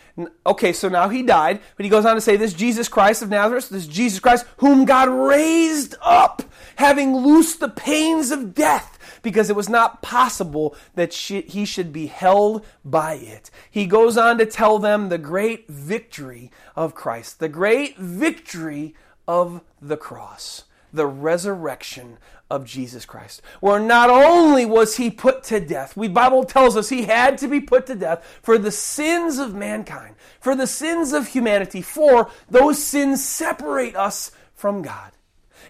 [0.44, 3.28] okay, so now he died, but he goes on to say, this Jesus Christ of
[3.28, 6.42] Nazareth, this Jesus Christ whom God raised up,
[6.74, 12.06] having loosed the pains of death, because it was not possible that he should be
[12.06, 13.52] held by it.
[13.70, 18.96] He goes on to tell them the great victory of Christ, the great victory
[19.28, 22.18] of the cross, the resurrection
[22.50, 26.88] of Jesus Christ, where not only was he put to death, the Bible tells us
[26.88, 31.12] he had to be put to death for the sins of mankind, for the sins
[31.12, 35.12] of humanity, for those sins separate us from God.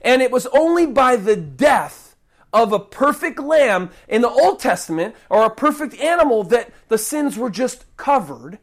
[0.02, 2.16] And it was only by the death
[2.52, 7.36] of a perfect lamb in the Old Testament or a perfect animal that the sins
[7.36, 8.58] were just covered.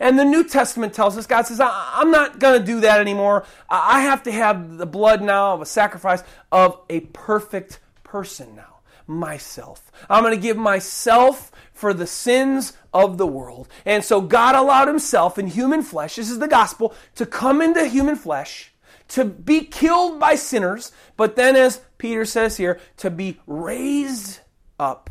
[0.00, 3.44] And the New Testament tells us God says, I'm not going to do that anymore.
[3.68, 6.22] I have to have the blood now of a sacrifice
[6.52, 9.90] of a perfect person now, myself.
[10.08, 13.68] I'm going to give myself for the sins of the world.
[13.84, 17.86] And so God allowed himself in human flesh, this is the gospel, to come into
[17.86, 18.72] human flesh
[19.08, 24.40] to be killed by sinners, but then, as Peter says here, to be raised
[24.78, 25.10] up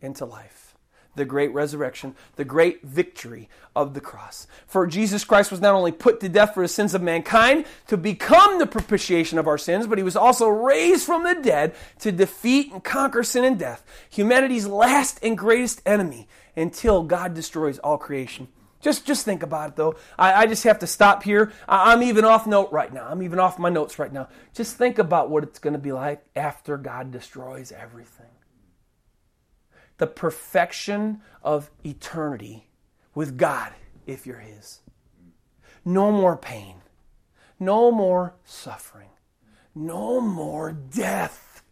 [0.00, 0.61] into life.
[1.14, 4.46] The great resurrection, the great victory of the cross.
[4.66, 7.98] For Jesus Christ was not only put to death for the sins of mankind to
[7.98, 12.12] become the propitiation of our sins, but he was also raised from the dead to
[12.12, 17.98] defeat and conquer sin and death, humanity's last and greatest enemy, until God destroys all
[17.98, 18.48] creation.
[18.80, 19.94] Just, just think about it though.
[20.18, 21.52] I, I just have to stop here.
[21.68, 23.06] I, I'm even off note right now.
[23.08, 24.28] I'm even off my notes right now.
[24.54, 28.31] Just think about what it's going to be like after God destroys everything.
[29.98, 32.68] The perfection of eternity
[33.14, 33.72] with God
[34.06, 34.80] if you're His.
[35.84, 36.76] No more pain.
[37.58, 39.08] No more suffering.
[39.74, 41.62] No more death.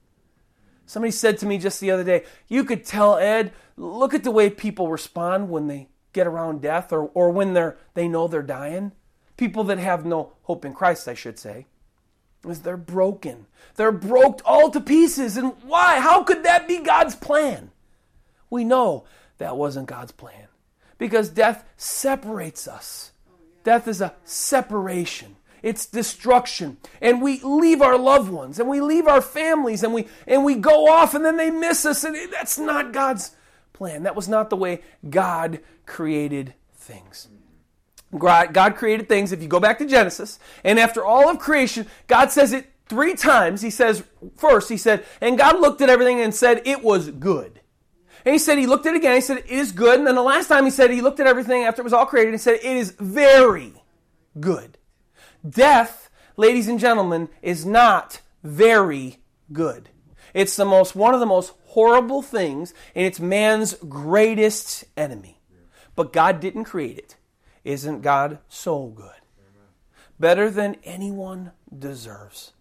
[0.87, 4.31] Somebody said to me just the other day, you could tell Ed, look at the
[4.31, 8.43] way people respond when they get around death or, or when they're, they know they're
[8.43, 8.93] dying.
[9.37, 11.67] People that have no hope in Christ, I should say,
[12.49, 13.47] is they're broken.
[13.77, 15.37] They're broke all to pieces.
[15.37, 16.01] And why?
[16.01, 17.71] How could that be God's plan?
[18.51, 19.05] We know
[19.39, 20.49] that wasn't God's plan
[20.99, 23.13] because death separates us.
[23.65, 25.37] Death is a separation.
[25.63, 26.79] It's destruction.
[27.01, 30.57] And we leave our loved ones and we leave our families and we and we
[30.57, 33.35] go off and then they miss us and that's not God's
[33.73, 34.03] plan.
[34.03, 37.29] That was not the way God created things.
[38.19, 42.33] God created things, if you go back to Genesis, and after all of creation, God
[42.33, 43.63] says it three times.
[43.63, 44.03] He says,
[44.37, 47.60] first, He said, and God looked at everything and said, it was good.
[48.25, 49.99] And He said, He looked at it again, He said, it is good.
[49.99, 52.07] And then the last time He said, He looked at everything after it was all
[52.07, 53.73] created and said, it is very
[54.39, 54.79] good.
[55.49, 59.19] Death, ladies and gentlemen, is not very
[59.53, 59.89] good.
[60.35, 65.41] It's the most, one of the most horrible things, and it's man's greatest enemy.
[65.97, 67.17] But God didn't create it.
[67.65, 69.11] Isn't God so good?
[70.19, 72.53] Better than anyone deserves.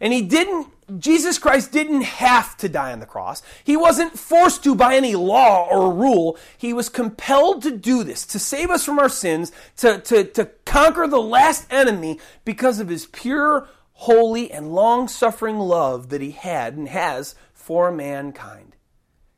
[0.00, 0.68] And he didn't,
[1.00, 3.42] Jesus Christ didn't have to die on the cross.
[3.62, 6.38] He wasn't forced to by any law or rule.
[6.58, 10.46] He was compelled to do this, to save us from our sins, to, to, to
[10.64, 16.32] conquer the last enemy because of his pure, holy, and long suffering love that he
[16.32, 18.76] had and has for mankind.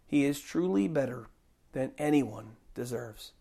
[0.07, 1.27] He is truly better
[1.73, 3.33] than anyone deserves.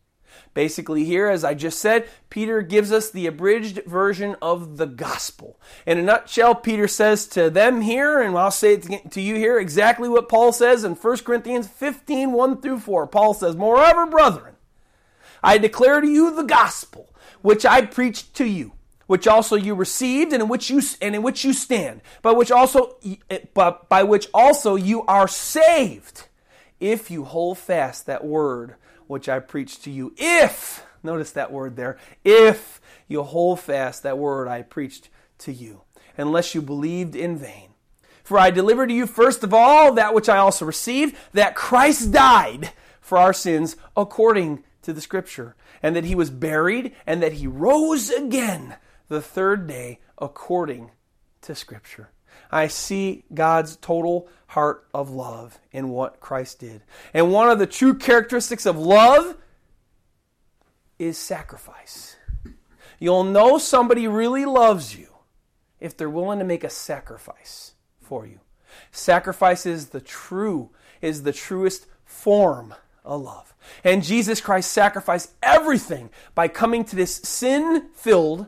[0.53, 5.59] Basically, here, as I just said, Peter gives us the abridged version of the gospel.
[5.85, 9.59] In a nutshell, Peter says to them here, and I'll say it to you here,
[9.59, 13.07] exactly what Paul says in 1 Corinthians 15 1 through 4.
[13.07, 14.55] Paul says, Moreover, brethren,
[15.43, 18.71] I declare to you the gospel which I preached to you
[19.07, 22.51] which also you received and in which you and in which you stand by which
[22.51, 22.97] also
[23.29, 26.27] eh, but by which also you are saved
[26.79, 28.75] if you hold fast that word
[29.07, 34.17] which I preached to you if notice that word there if you hold fast that
[34.17, 35.81] word I preached to you
[36.17, 37.69] unless you believed in vain
[38.23, 42.11] for I delivered to you first of all that which I also received that Christ
[42.11, 47.33] died for our sins according to the scripture and that he was buried and that
[47.33, 48.75] he rose again
[49.07, 50.91] the third day according
[51.41, 52.09] to Scripture.
[52.51, 56.81] I see God's total heart of love in what Christ did.
[57.13, 59.35] And one of the true characteristics of love
[60.97, 62.15] is sacrifice.
[62.99, 65.07] You'll know somebody really loves you
[65.79, 68.39] if they're willing to make a sacrifice for you.
[68.91, 70.69] Sacrifice is the true,
[71.01, 73.53] is the truest form of love.
[73.83, 78.47] And Jesus Christ sacrificed everything by coming to this sin filled,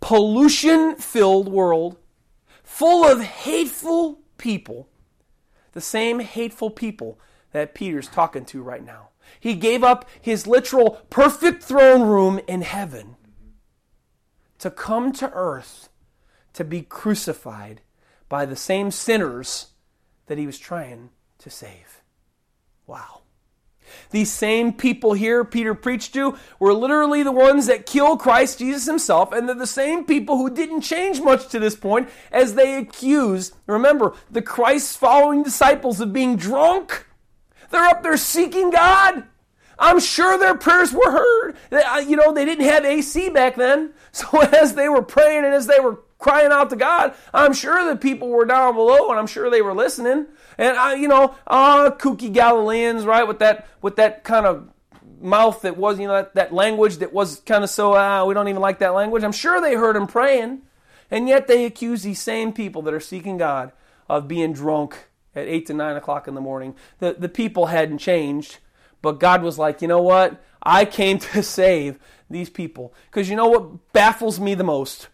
[0.00, 1.96] pollution filled world
[2.72, 4.88] full of hateful people,
[5.72, 7.20] the same hateful people
[7.52, 9.10] that Peter's talking to right now.
[9.38, 13.16] He gave up his literal perfect throne room in heaven
[14.58, 15.90] to come to earth
[16.54, 17.82] to be crucified
[18.30, 19.68] by the same sinners
[20.26, 22.02] that he was trying to save.
[22.86, 23.21] Wow.
[24.10, 28.86] These same people here Peter preached to were literally the ones that killed Christ Jesus
[28.86, 32.76] himself, and they're the same people who didn't change much to this point as they
[32.76, 37.06] accuse, remember, the Christ following disciples of being drunk.
[37.70, 39.24] They're up there seeking God.
[39.78, 41.56] I'm sure their prayers were heard.
[41.72, 43.92] Uh, you know, they didn't have AC back then.
[44.14, 47.86] So as they were praying and as they were crying out to God, I'm sure
[47.88, 50.26] the people were down below and I'm sure they were listening.
[50.56, 54.68] And I, you know, ah, kooky Galileans, right, with that with that kind of
[55.20, 58.34] mouth that was, you know, that, that language that was kind of so, ah, we
[58.34, 59.22] don't even like that language.
[59.22, 60.62] I'm sure they heard him praying.
[61.10, 63.72] And yet they accuse these same people that are seeking God
[64.08, 66.74] of being drunk at 8 to 9 o'clock in the morning.
[67.00, 68.58] The, the people hadn't changed,
[69.02, 70.42] but God was like, you know what?
[70.62, 71.98] I came to save
[72.30, 72.94] these people.
[73.10, 75.08] Because you know what baffles me the most?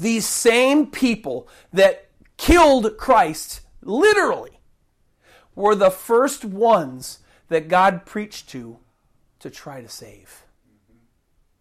[0.00, 4.60] These same people that killed Christ, literally,
[5.54, 8.78] were the first ones that God preached to
[9.40, 10.42] to try to save.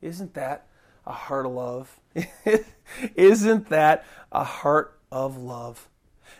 [0.01, 0.67] Isn't that
[1.05, 1.99] a heart of love?
[3.15, 5.87] Isn't that a heart of love?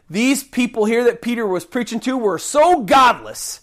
[0.09, 3.61] These people here that Peter was preaching to were so godless.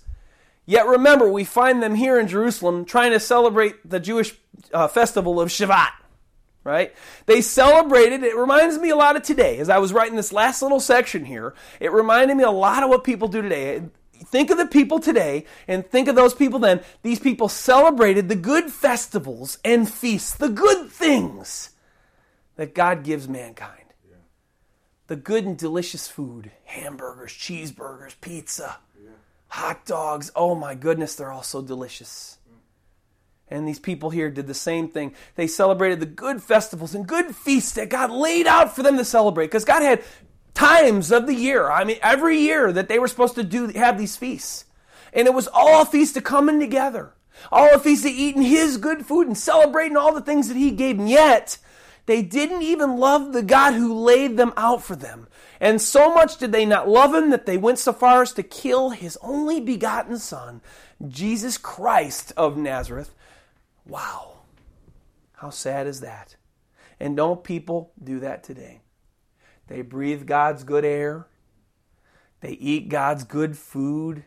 [0.64, 4.34] Yet remember, we find them here in Jerusalem trying to celebrate the Jewish
[4.72, 6.01] uh, festival of Shavuot
[6.64, 6.94] right?
[7.26, 9.58] They celebrated, it reminds me a lot of today.
[9.58, 12.88] As I was writing this last little section here, it reminded me a lot of
[12.88, 13.82] what people do today.
[14.24, 16.80] Think of the people today and think of those people then.
[17.02, 21.70] These people celebrated the good festivals and feasts, the good things
[22.56, 23.82] that God gives mankind.
[24.08, 24.16] Yeah.
[25.08, 29.10] The good and delicious food hamburgers, cheeseburgers, pizza, yeah.
[29.48, 30.30] hot dogs.
[30.36, 32.38] Oh my goodness, they're all so delicious.
[33.52, 35.14] And these people here did the same thing.
[35.36, 39.04] They celebrated the good festivals and good feasts that God laid out for them to
[39.04, 40.02] celebrate because God had
[40.54, 41.70] times of the year.
[41.70, 44.64] I mean, every year that they were supposed to do have these feasts.
[45.12, 47.12] And it was all a feast of coming together.
[47.50, 50.70] All a feast of eating his good food and celebrating all the things that he
[50.70, 50.98] gave.
[50.98, 51.58] And yet,
[52.06, 55.28] they didn't even love the God who laid them out for them.
[55.60, 58.42] And so much did they not love him that they went so far as to
[58.42, 60.60] kill his only begotten son,
[61.06, 63.14] Jesus Christ of Nazareth,
[63.86, 64.40] Wow.
[65.34, 66.36] How sad is that?
[67.00, 68.80] And don't people do that today?
[69.66, 71.26] They breathe God's good air.
[72.40, 74.24] They eat God's good food.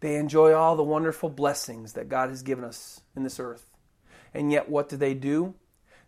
[0.00, 3.70] They enjoy all the wonderful blessings that God has given us in this earth.
[4.34, 5.54] And yet, what do they do?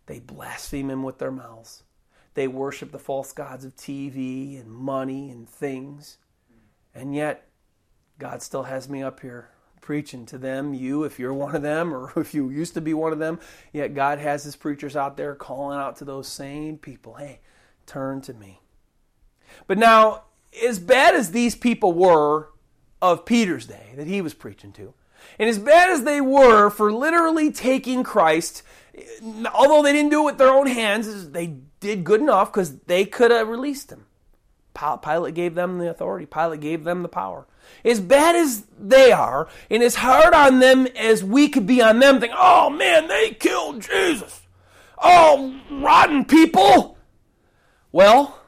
[0.05, 1.83] They blaspheme Him with their mouths.
[2.33, 6.17] They worship the false gods of TV and money and things.
[6.93, 7.47] And yet,
[8.19, 9.49] God still has me up here
[9.87, 12.93] preaching to them, you, if you're one of them, or if you used to be
[12.93, 13.39] one of them.
[13.71, 17.39] Yet God has his preachers out there calling out to those same people hey,
[17.85, 18.59] turn to me.
[19.65, 20.23] But now,
[20.61, 22.49] as bad as these people were
[23.01, 24.93] of Peter's day that he was preaching to,
[25.39, 28.63] and as bad as they were for literally taking Christ,
[29.53, 33.05] although they didn't do it with their own hands, they did good enough because they
[33.05, 34.05] could have released him.
[35.01, 37.47] Pilate gave them the authority, Pilate gave them the power
[37.83, 41.99] as bad as they are, and as hard on them as we could be on
[41.99, 44.41] them, think, oh man, they killed Jesus.
[44.97, 46.97] Oh, rotten people.
[47.91, 48.39] Well,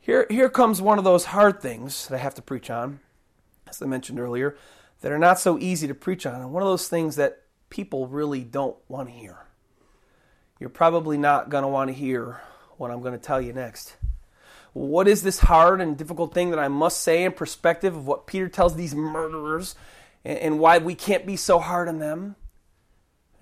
[0.00, 3.00] here, here comes one of those hard things that I have to preach on,
[3.68, 4.56] as I mentioned earlier,
[5.00, 8.06] that are not so easy to preach on, and one of those things that people
[8.06, 9.46] really don't want to hear.
[10.58, 12.40] You're probably not going to want to hear
[12.76, 13.96] what I'm going to tell you next.
[14.76, 18.26] What is this hard and difficult thing that I must say in perspective of what
[18.26, 19.74] Peter tells these murderers
[20.22, 22.36] and why we can't be so hard on them?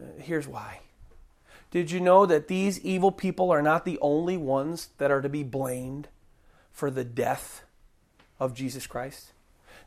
[0.01, 0.79] Uh, here's why.
[1.73, 5.29] Did you know that these evil people are not the only ones that are to
[5.29, 6.07] be blamed
[6.71, 7.65] for the death
[8.39, 9.33] of Jesus Christ?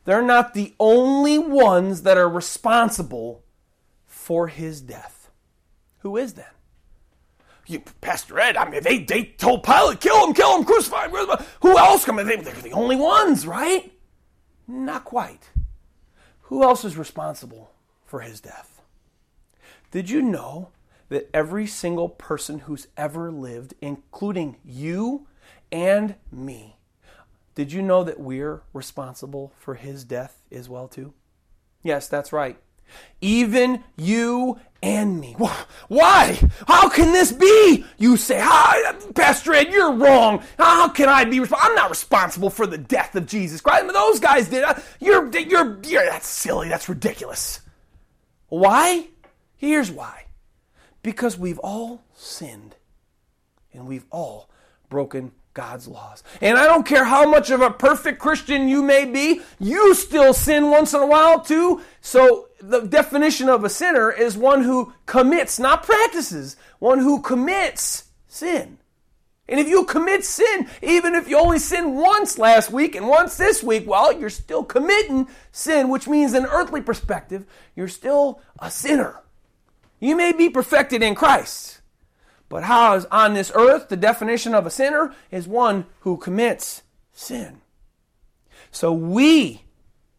[0.04, 3.42] They're not the only ones that are responsible
[4.06, 5.30] for his death.
[6.00, 6.44] Who is then?
[7.68, 11.28] You, Pastor Ed, I mean, they, they told Pilate, kill him, kill him, crucify him.
[11.60, 12.06] Who else?
[12.08, 13.92] Mean, they, they're the only ones, right?
[14.66, 15.50] Not quite.
[16.42, 17.72] Who else is responsible
[18.06, 18.80] for his death?
[19.90, 20.70] Did you know
[21.08, 25.26] that every single person who's ever lived, including you
[25.70, 26.76] and me,
[27.54, 31.12] did you know that we're responsible for his death as well too?
[31.82, 32.58] Yes, that's right.
[33.20, 35.34] Even you and me.
[35.88, 36.38] Why?
[36.66, 37.84] How can this be?
[37.98, 40.42] You say, Hi, Pastor Ed, you're wrong.
[40.56, 41.70] How can I be responsible?
[41.70, 43.92] I'm not responsible for the death of Jesus Christ.
[43.92, 44.64] Those guys did.
[44.64, 46.68] Uh, you're, you're, you're, that's silly.
[46.68, 47.60] That's ridiculous.
[48.48, 49.08] Why?
[49.56, 50.26] Here's why.
[51.02, 52.76] Because we've all sinned
[53.72, 54.48] and we've all
[54.88, 56.22] broken God's laws.
[56.40, 60.32] And I don't care how much of a perfect Christian you may be, you still
[60.32, 61.82] sin once in a while too.
[62.00, 68.04] So the definition of a sinner is one who commits, not practices, one who commits
[68.26, 68.78] sin.
[69.48, 73.36] And if you commit sin, even if you only sinned once last week and once
[73.36, 78.70] this week, well, you're still committing sin, which means, in earthly perspective, you're still a
[78.70, 79.22] sinner.
[80.00, 81.80] You may be perfected in Christ,
[82.50, 86.82] but how is on this earth the definition of a sinner is one who commits
[87.12, 87.62] sin.
[88.70, 89.62] So we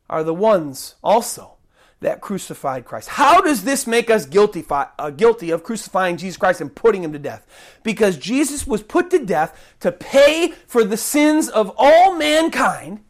[0.09, 1.59] are the ones also
[2.02, 3.10] that crucified Christ.
[3.10, 7.12] How does this make us guilty, uh, guilty of crucifying Jesus Christ and putting him
[7.12, 7.45] to death?
[7.84, 13.04] Because Jesus was put to death to pay for the sins of all mankind.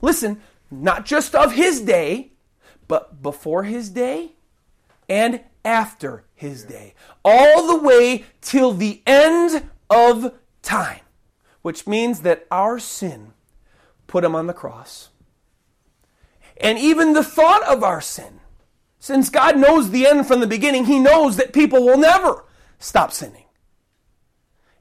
[0.00, 2.32] Listen, not just of his day,
[2.88, 4.32] but before his day
[5.08, 6.94] and after his day.
[7.24, 11.00] All the way till the end of time.
[11.62, 13.32] Which means that our sin
[14.06, 15.10] put him on the cross
[16.60, 18.40] and even the thought of our sin.
[18.98, 22.44] Since God knows the end from the beginning, He knows that people will never
[22.78, 23.44] stop sinning.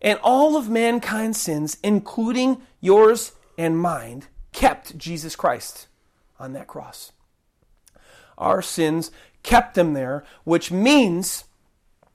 [0.01, 5.87] And all of mankind's sins, including yours and mine, kept Jesus Christ
[6.39, 7.11] on that cross.
[8.37, 9.11] Our sins
[9.43, 11.45] kept him there, which means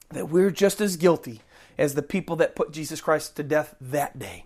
[0.09, 1.41] that we're just as guilty
[1.77, 4.45] as the people that put Jesus Christ to death that day.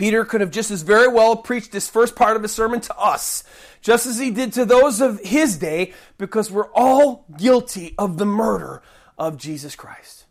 [0.00, 2.96] Peter could have just as very well preached this first part of his sermon to
[2.96, 3.44] us,
[3.82, 8.24] just as he did to those of his day, because we're all guilty of the
[8.24, 8.80] murder
[9.18, 10.24] of Jesus Christ.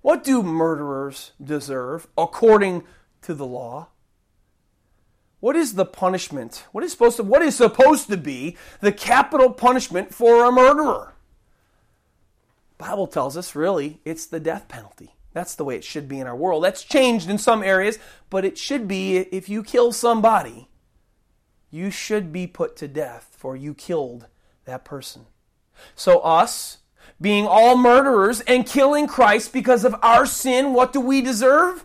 [0.00, 2.82] What do murderers deserve according
[3.22, 3.90] to the law?
[5.38, 6.64] What is the punishment?
[6.72, 11.14] What is supposed to what is supposed to be the capital punishment for a murderer?
[12.76, 15.14] Bible tells us really it's the death penalty.
[15.32, 16.64] That's the way it should be in our world.
[16.64, 17.98] That's changed in some areas,
[18.30, 20.68] but it should be if you kill somebody,
[21.70, 24.26] you should be put to death for you killed
[24.64, 25.26] that person.
[25.94, 26.78] So, us
[27.20, 31.84] being all murderers and killing Christ because of our sin, what do we deserve?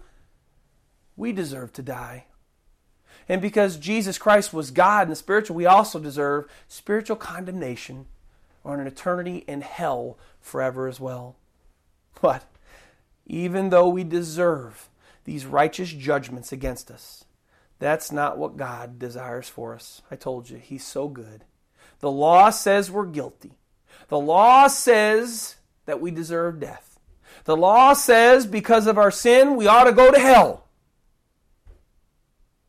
[1.16, 2.26] We deserve to die.
[3.28, 8.06] And because Jesus Christ was God and the spiritual, we also deserve spiritual condemnation
[8.64, 11.36] or an eternity in hell forever as well.
[12.20, 12.44] What?
[13.26, 14.90] Even though we deserve
[15.24, 17.26] these righteous judgments against us.
[17.80, 20.02] That's not what God desires for us.
[20.10, 21.44] I told you, He's so good.
[22.00, 23.58] The law says we're guilty.
[24.08, 25.56] The law says
[25.86, 27.00] that we deserve death.
[27.46, 30.68] The law says because of our sin, we ought to go to hell.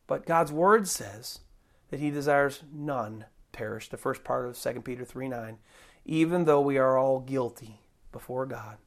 [0.07, 1.39] But God's word says
[1.89, 3.89] that He desires none perish.
[3.89, 5.57] The first part of 2 Peter 3 9.
[6.05, 7.81] Even though we are all guilty
[8.11, 8.77] before God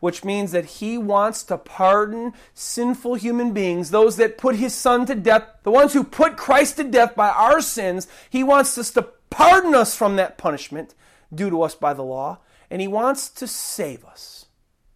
[0.00, 5.06] which means that he wants to pardon sinful human beings, those that put his son
[5.06, 8.06] to death, the ones who put Christ to death by our sins.
[8.30, 10.94] He wants us to pardon us from that punishment
[11.34, 12.38] due to us by the law,
[12.70, 14.46] and he wants to save us.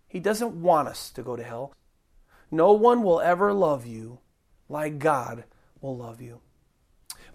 [0.06, 1.74] He doesn't want us to go to hell.
[2.50, 4.20] No one will ever love you
[4.68, 5.44] like God
[5.80, 6.40] will love you.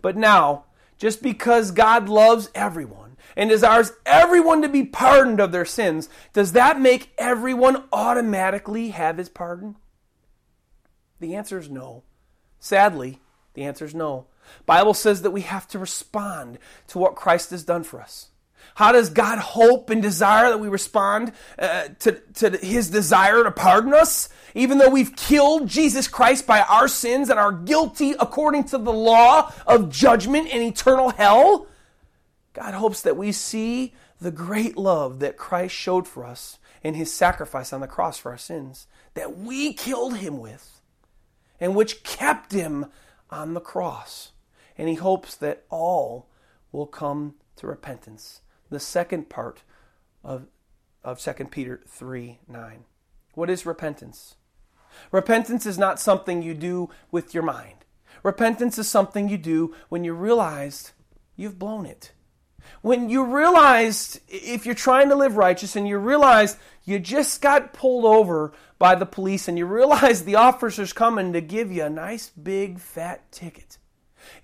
[0.01, 0.65] But now,
[0.97, 3.02] just because God loves everyone,
[3.35, 9.17] and desires everyone to be pardoned of their sins, does that make everyone automatically have
[9.17, 9.75] his pardon?
[11.19, 12.03] The answer is no.
[12.59, 13.19] Sadly,
[13.53, 14.27] the answer is no.
[14.65, 18.29] Bible says that we have to respond to what Christ has done for us.
[18.75, 23.51] How does God hope and desire that we respond uh, to, to his desire to
[23.51, 24.29] pardon us?
[24.55, 28.93] Even though we've killed Jesus Christ by our sins and are guilty according to the
[28.93, 31.67] law of judgment and eternal hell?
[32.53, 37.11] God hopes that we see the great love that Christ showed for us in his
[37.11, 40.81] sacrifice on the cross for our sins, that we killed him with,
[41.59, 42.87] and which kept him
[43.29, 44.31] on the cross.
[44.77, 46.29] And he hopes that all
[46.71, 48.41] will come to repentance.
[48.69, 49.63] The second part
[50.23, 50.47] of,
[51.03, 52.85] of 2 Peter 3 9.
[53.33, 54.35] What is repentance?
[55.11, 57.85] Repentance is not something you do with your mind.
[58.21, 60.93] Repentance is something you do when you realize
[61.35, 62.11] you've blown it
[62.81, 67.73] when you realize, if you're trying to live righteous and you realize you just got
[67.73, 71.89] pulled over by the police and you realize the officer's coming to give you a
[71.89, 73.77] nice big fat ticket,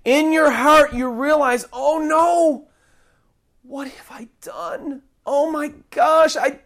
[0.06, 2.70] in your heart you realize, oh no,
[3.64, 5.04] what have I done?
[5.26, 6.60] Oh my gosh, I,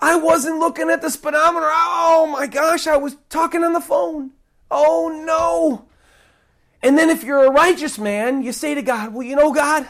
[0.00, 1.68] I wasn't looking at the speedometer.
[1.68, 4.32] Oh my gosh, I was talking on the phone.
[4.70, 5.86] Oh no.
[6.82, 9.86] And then if you're a righteous man, you say to God, well, you know, God,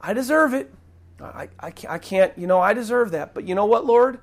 [0.00, 0.72] I deserve it.
[1.20, 3.34] I, I, I can't, you know, I deserve that.
[3.34, 4.20] But you know what, Lord?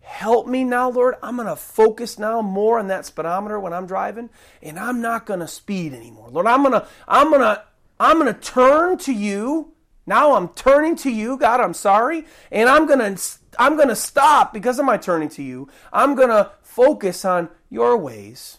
[0.00, 1.14] Help me now, Lord.
[1.22, 4.30] I'm going to focus now more on that speedometer when I'm driving,
[4.62, 6.28] and I'm not going to speed anymore.
[6.30, 7.62] Lord, I'm going to, I'm going to,
[7.98, 9.74] I'm going to turn to you
[10.06, 13.22] Now I'm turning to you, God, I'm sorry, and I'm going to
[13.58, 15.68] I'm going to stop because of my turning to you.
[15.92, 18.58] I'm going to focus on your ways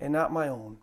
[0.00, 0.78] and not my own.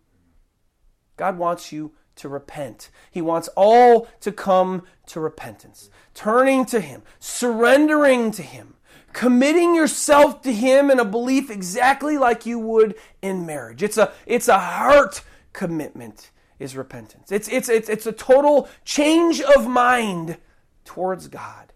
[1.16, 2.90] God wants you to repent.
[3.10, 8.74] He wants all to come to repentance, turning to Him, surrendering to Him,
[9.12, 13.82] committing yourself to Him in a belief exactly like you would in marriage.
[13.82, 17.32] It's a, it's a heart commitment, is repentance.
[17.32, 20.38] It's, it's, it's, it's a total change of mind
[20.84, 21.72] towards God.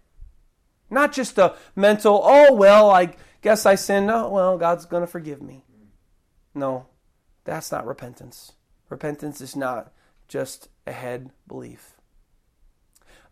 [0.89, 4.11] Not just a mental, oh, well, I guess I sinned.
[4.11, 5.65] Oh, well, God's going to forgive me.
[6.53, 6.85] No,
[7.45, 8.53] that's not repentance.
[8.89, 9.91] Repentance is not
[10.33, 11.93] just ahead belief.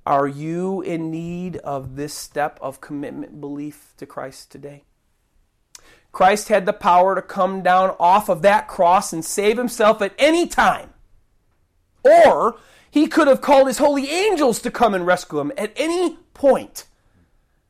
[0.06, 4.84] Are you in need of this step of commitment belief to Christ today?
[6.12, 10.14] Christ had the power to come down off of that cross and save himself at
[10.20, 10.94] any time.
[12.04, 12.60] Or
[12.92, 16.86] he could have called his holy angels to come and rescue him at any point.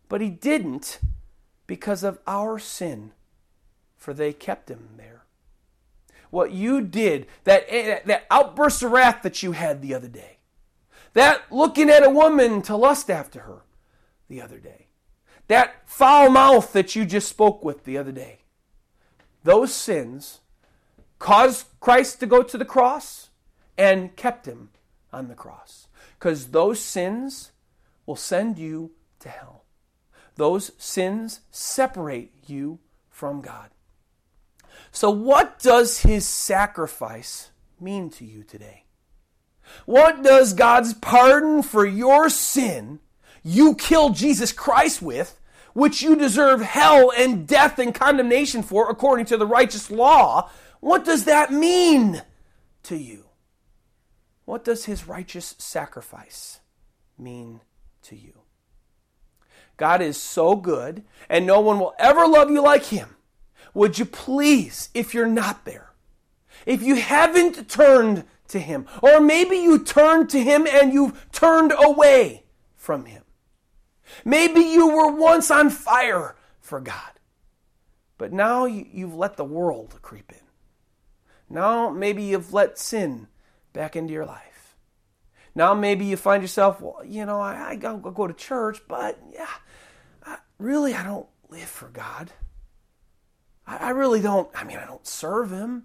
[0.09, 0.99] But he didn't
[1.67, 3.13] because of our sin,
[3.95, 5.20] for they kept him there.
[6.31, 10.37] What you did, eh, that, that outburst of wrath that you had the other day,
[11.13, 13.61] that looking at a woman to lust after her
[14.29, 14.87] the other day,
[15.47, 18.39] that foul mouth that you just spoke with the other day,
[19.43, 20.39] those sins
[21.19, 23.29] caused Christ to go to the cross
[23.77, 24.69] and kept him
[25.11, 25.87] on the cross.
[26.17, 27.51] Because those sins
[28.05, 29.65] will send you to hell.
[30.35, 32.79] Those sins separate you
[33.09, 33.69] from God.
[34.91, 38.85] So, what does his sacrifice mean to you today?
[39.85, 42.99] What does God's pardon for your sin
[43.43, 45.39] you killed Jesus Christ with,
[45.73, 51.05] which you deserve hell and death and condemnation for according to the righteous law, what
[51.05, 52.21] does that mean
[52.83, 53.25] to you?
[54.45, 56.59] What does his righteous sacrifice
[57.17, 57.61] mean
[58.03, 58.33] to you?
[59.77, 63.15] God is so good, and no one will ever love you like Him.
[63.73, 65.91] Would you please, if you're not there,
[66.65, 71.73] if you haven't turned to Him, or maybe you turned to Him and you've turned
[71.77, 72.43] away
[72.75, 73.23] from Him.
[74.25, 77.11] Maybe you were once on fire for God,
[78.17, 80.41] but now you've let the world creep in.
[81.49, 83.27] Now maybe you've let sin
[83.73, 84.75] back into your life.
[85.55, 89.19] Now maybe you find yourself, well, you know, I, I go, go to church, but
[89.33, 89.47] yeah,
[90.25, 92.31] I, really, I don't live for God.
[93.71, 95.83] I, I really don't, I mean, I don't serve Him.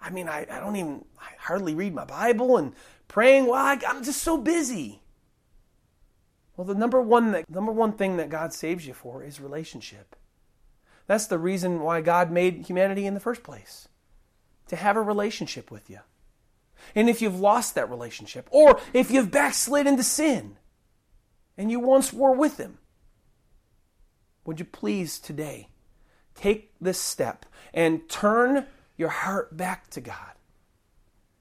[0.00, 2.72] I mean, I, I don't even, I hardly read my Bible and
[3.08, 3.46] praying.
[3.46, 5.02] Well, I, I'm just so busy.
[6.56, 10.14] Well, the number one that, number one thing that God saves you for is relationship.
[11.06, 13.88] That's the reason why God made humanity in the first place.
[14.68, 16.00] To have a relationship with you.
[16.94, 20.56] And if you've lost that relationship, or if you've backslid into sin,
[21.56, 22.78] and you once were with Him,
[24.44, 25.68] would you please today
[26.36, 28.66] take this step and turn
[28.96, 30.34] your heart back to God?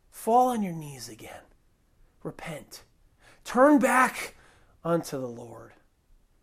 [0.10, 1.44] Fall on your knees again.
[2.24, 2.84] Repent.
[3.44, 4.36] Turn back
[4.84, 5.74] unto the Lord.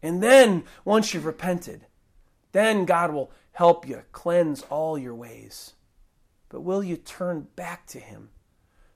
[0.03, 1.87] And then, once you've repented,
[2.53, 5.75] then God will help you cleanse all your ways.
[6.49, 8.31] But will you turn back to Him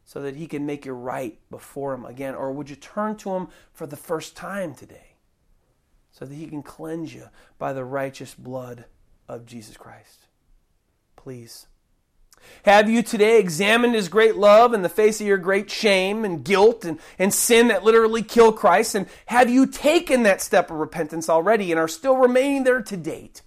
[0.05, 2.35] so that He can make you right before Him again?
[2.35, 5.17] Or would you turn to Him for the first time today?
[6.17, 7.29] so that he can cleanse you
[7.59, 8.87] by the righteous blood
[9.29, 10.27] of Jesus Christ.
[11.17, 11.67] Please.
[12.65, 16.45] Have you today examined his great love in the face of your great shame and
[16.45, 18.95] guilt and, and sin that literally kill Christ?
[18.95, 22.97] And have you taken that step of repentance already and are still remaining there to
[22.97, 23.43] date?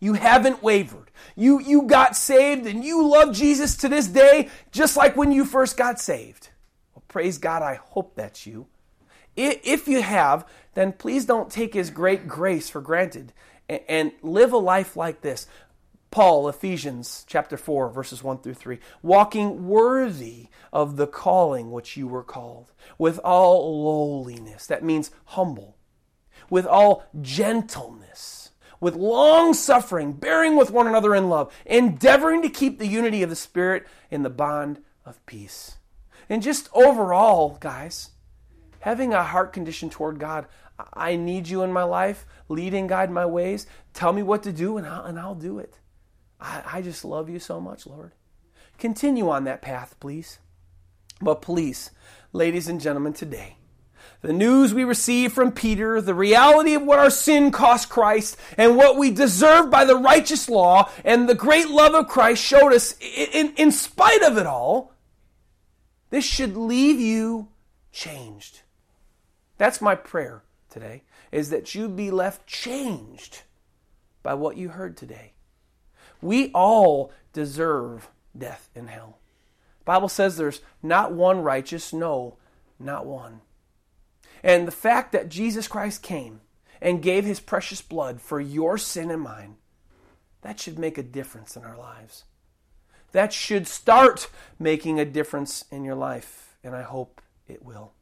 [0.00, 1.10] You haven't wavered.
[1.34, 5.44] You, you got saved and you love Jesus to this day, just like when you
[5.44, 6.50] first got saved.
[6.94, 8.66] Well, praise God, I hope that's you.
[9.36, 13.32] If you have, then please don't take his great grace for granted
[13.68, 15.46] and live a life like this.
[16.10, 22.06] Paul, Ephesians chapter 4, verses 1 through 3, walking worthy of the calling which you
[22.06, 25.76] were called, with all lowliness, that means humble,
[26.48, 32.78] with all gentleness, with long suffering, bearing with one another in love, endeavoring to keep
[32.78, 35.78] the unity of the Spirit in the bond of peace.
[36.28, 38.10] And just overall, guys,
[38.84, 40.46] having a heart condition toward God.
[40.92, 42.26] I need you in my life.
[42.48, 43.66] Lead and guide my ways.
[43.92, 45.78] Tell me what to do, and I'll, and I'll do it.
[46.40, 48.12] I, I just love you so much, Lord.
[48.78, 50.38] Continue on that path, please.
[51.20, 51.90] But please,
[52.32, 53.56] ladies and gentlemen, today,
[54.20, 58.76] the news we receive from Peter, the reality of what our sin cost Christ, and
[58.76, 62.94] what we deserve by the righteous law, and the great love of Christ showed us,
[63.00, 64.92] in, in spite of it all,
[66.10, 67.48] this should leave you
[67.92, 68.62] changed
[69.58, 70.42] That's my prayer
[70.74, 73.42] today, is that you be left changed
[74.22, 75.32] by what you heard today.
[76.20, 79.18] We all deserve death in hell.
[79.84, 82.36] Bible says there's not one righteous, no,
[82.78, 83.40] not one.
[84.42, 86.40] And the fact that Jesus Christ came
[86.80, 89.56] and gave his precious blood for your sin and mine,
[90.42, 92.24] that should make a difference in our lives.
[93.12, 97.92] That should start making a difference in your life, and I hope it will.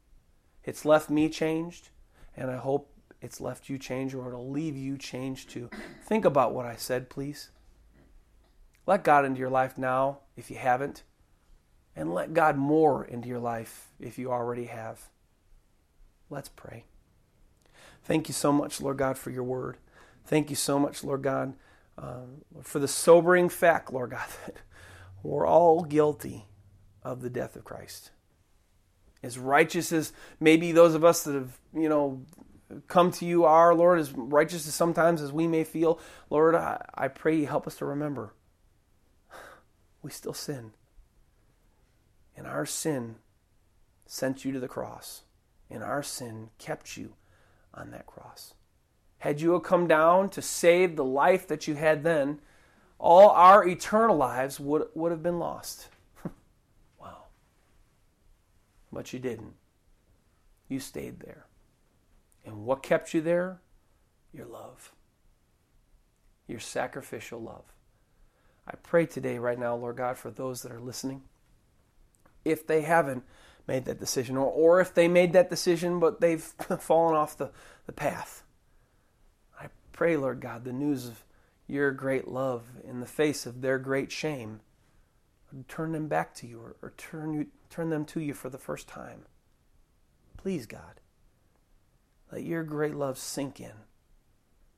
[0.63, 1.89] It's left me changed,
[2.35, 2.89] and I hope
[3.21, 5.69] it's left you changed, or it'll leave you changed too.
[6.03, 7.49] Think about what I said, please.
[8.85, 11.03] Let God into your life now if you haven't,
[11.95, 15.09] and let God more into your life if you already have.
[16.29, 16.85] Let's pray.
[18.03, 19.77] Thank you so much, Lord God, for your word.
[20.25, 21.53] Thank you so much, Lord God,
[21.97, 24.57] um, for the sobering fact, Lord God, that
[25.21, 26.47] we're all guilty
[27.03, 28.11] of the death of Christ.
[29.23, 32.21] As righteous as maybe those of us that have, you know,
[32.87, 35.99] come to you are, Lord, as righteous as sometimes as we may feel,
[36.29, 38.33] Lord, I, I pray you help us to remember
[40.03, 40.71] we still sin.
[42.35, 43.15] And our sin
[44.05, 45.23] sent you to the cross
[45.69, 47.13] and our sin kept you
[47.73, 48.53] on that cross.
[49.19, 52.39] Had you come down to save the life that you had then,
[52.99, 55.87] all our eternal lives would, would have been lost.
[56.99, 57.23] wow.
[58.93, 59.53] But you didn't.
[60.69, 61.47] You stayed there.
[62.45, 63.59] And what kept you there?
[64.31, 64.91] Your love.
[66.47, 67.65] Your sacrificial love.
[68.67, 71.23] I pray today, right now, Lord God, for those that are listening.
[72.45, 73.23] If they haven't,
[73.67, 76.41] made that decision, or, or if they made that decision but they've
[76.79, 77.51] fallen off the,
[77.85, 78.43] the path.
[79.59, 81.23] I pray, Lord God, the news of
[81.67, 84.59] your great love in the face of their great shame
[85.67, 88.57] turn them back to you or, or turn, you, turn them to you for the
[88.57, 89.25] first time.
[90.37, 90.99] Please, God,
[92.31, 93.73] let your great love sink in.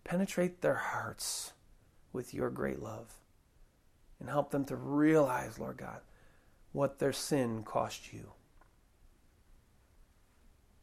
[0.04, 1.54] Penetrate their hearts
[2.14, 3.16] with your great love
[4.20, 6.02] and help them to realize, Lord God,
[6.72, 8.32] what their sin cost you.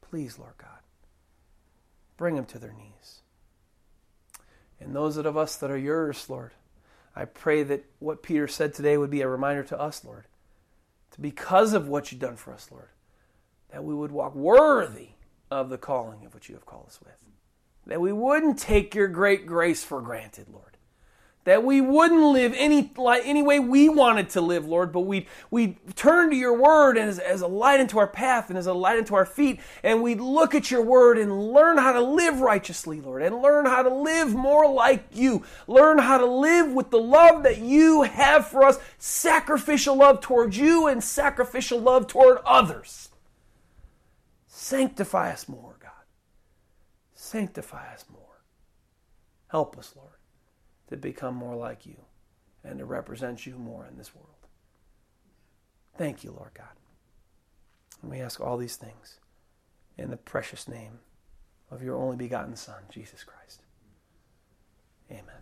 [0.00, 0.80] Please, Lord God,
[2.16, 3.20] bring them to their knees.
[4.80, 6.52] And those of us that are yours, Lord,
[7.14, 10.24] I pray that what Peter said today would be a reminder to us, Lord,
[11.12, 12.88] to because of what you've done for us, Lord,
[13.70, 15.10] that we would walk worthy
[15.50, 17.16] of the calling of which you have called us with.
[17.86, 20.71] That we wouldn't take your great grace for granted, Lord
[21.44, 25.76] that we wouldn't live any any way we wanted to live, Lord, but we'd we
[25.96, 28.98] turn to your word as, as a light into our path and as a light
[28.98, 33.00] into our feet, and we'd look at your word and learn how to live righteously,
[33.00, 35.44] Lord, and learn how to live more like you.
[35.66, 40.56] Learn how to live with the love that you have for us, sacrificial love towards
[40.56, 43.08] you and sacrificial love toward others.
[44.46, 45.90] Sanctify us more, God.
[47.14, 48.20] Sanctify us more.
[49.48, 50.11] Help us, Lord
[50.92, 51.96] to become more like you
[52.62, 54.28] and to represent you more in this world.
[55.96, 56.76] Thank you, Lord God.
[58.00, 59.18] And we ask all these things
[59.96, 61.00] in the precious name
[61.70, 63.62] of your only begotten Son, Jesus Christ.
[65.10, 65.41] Amen.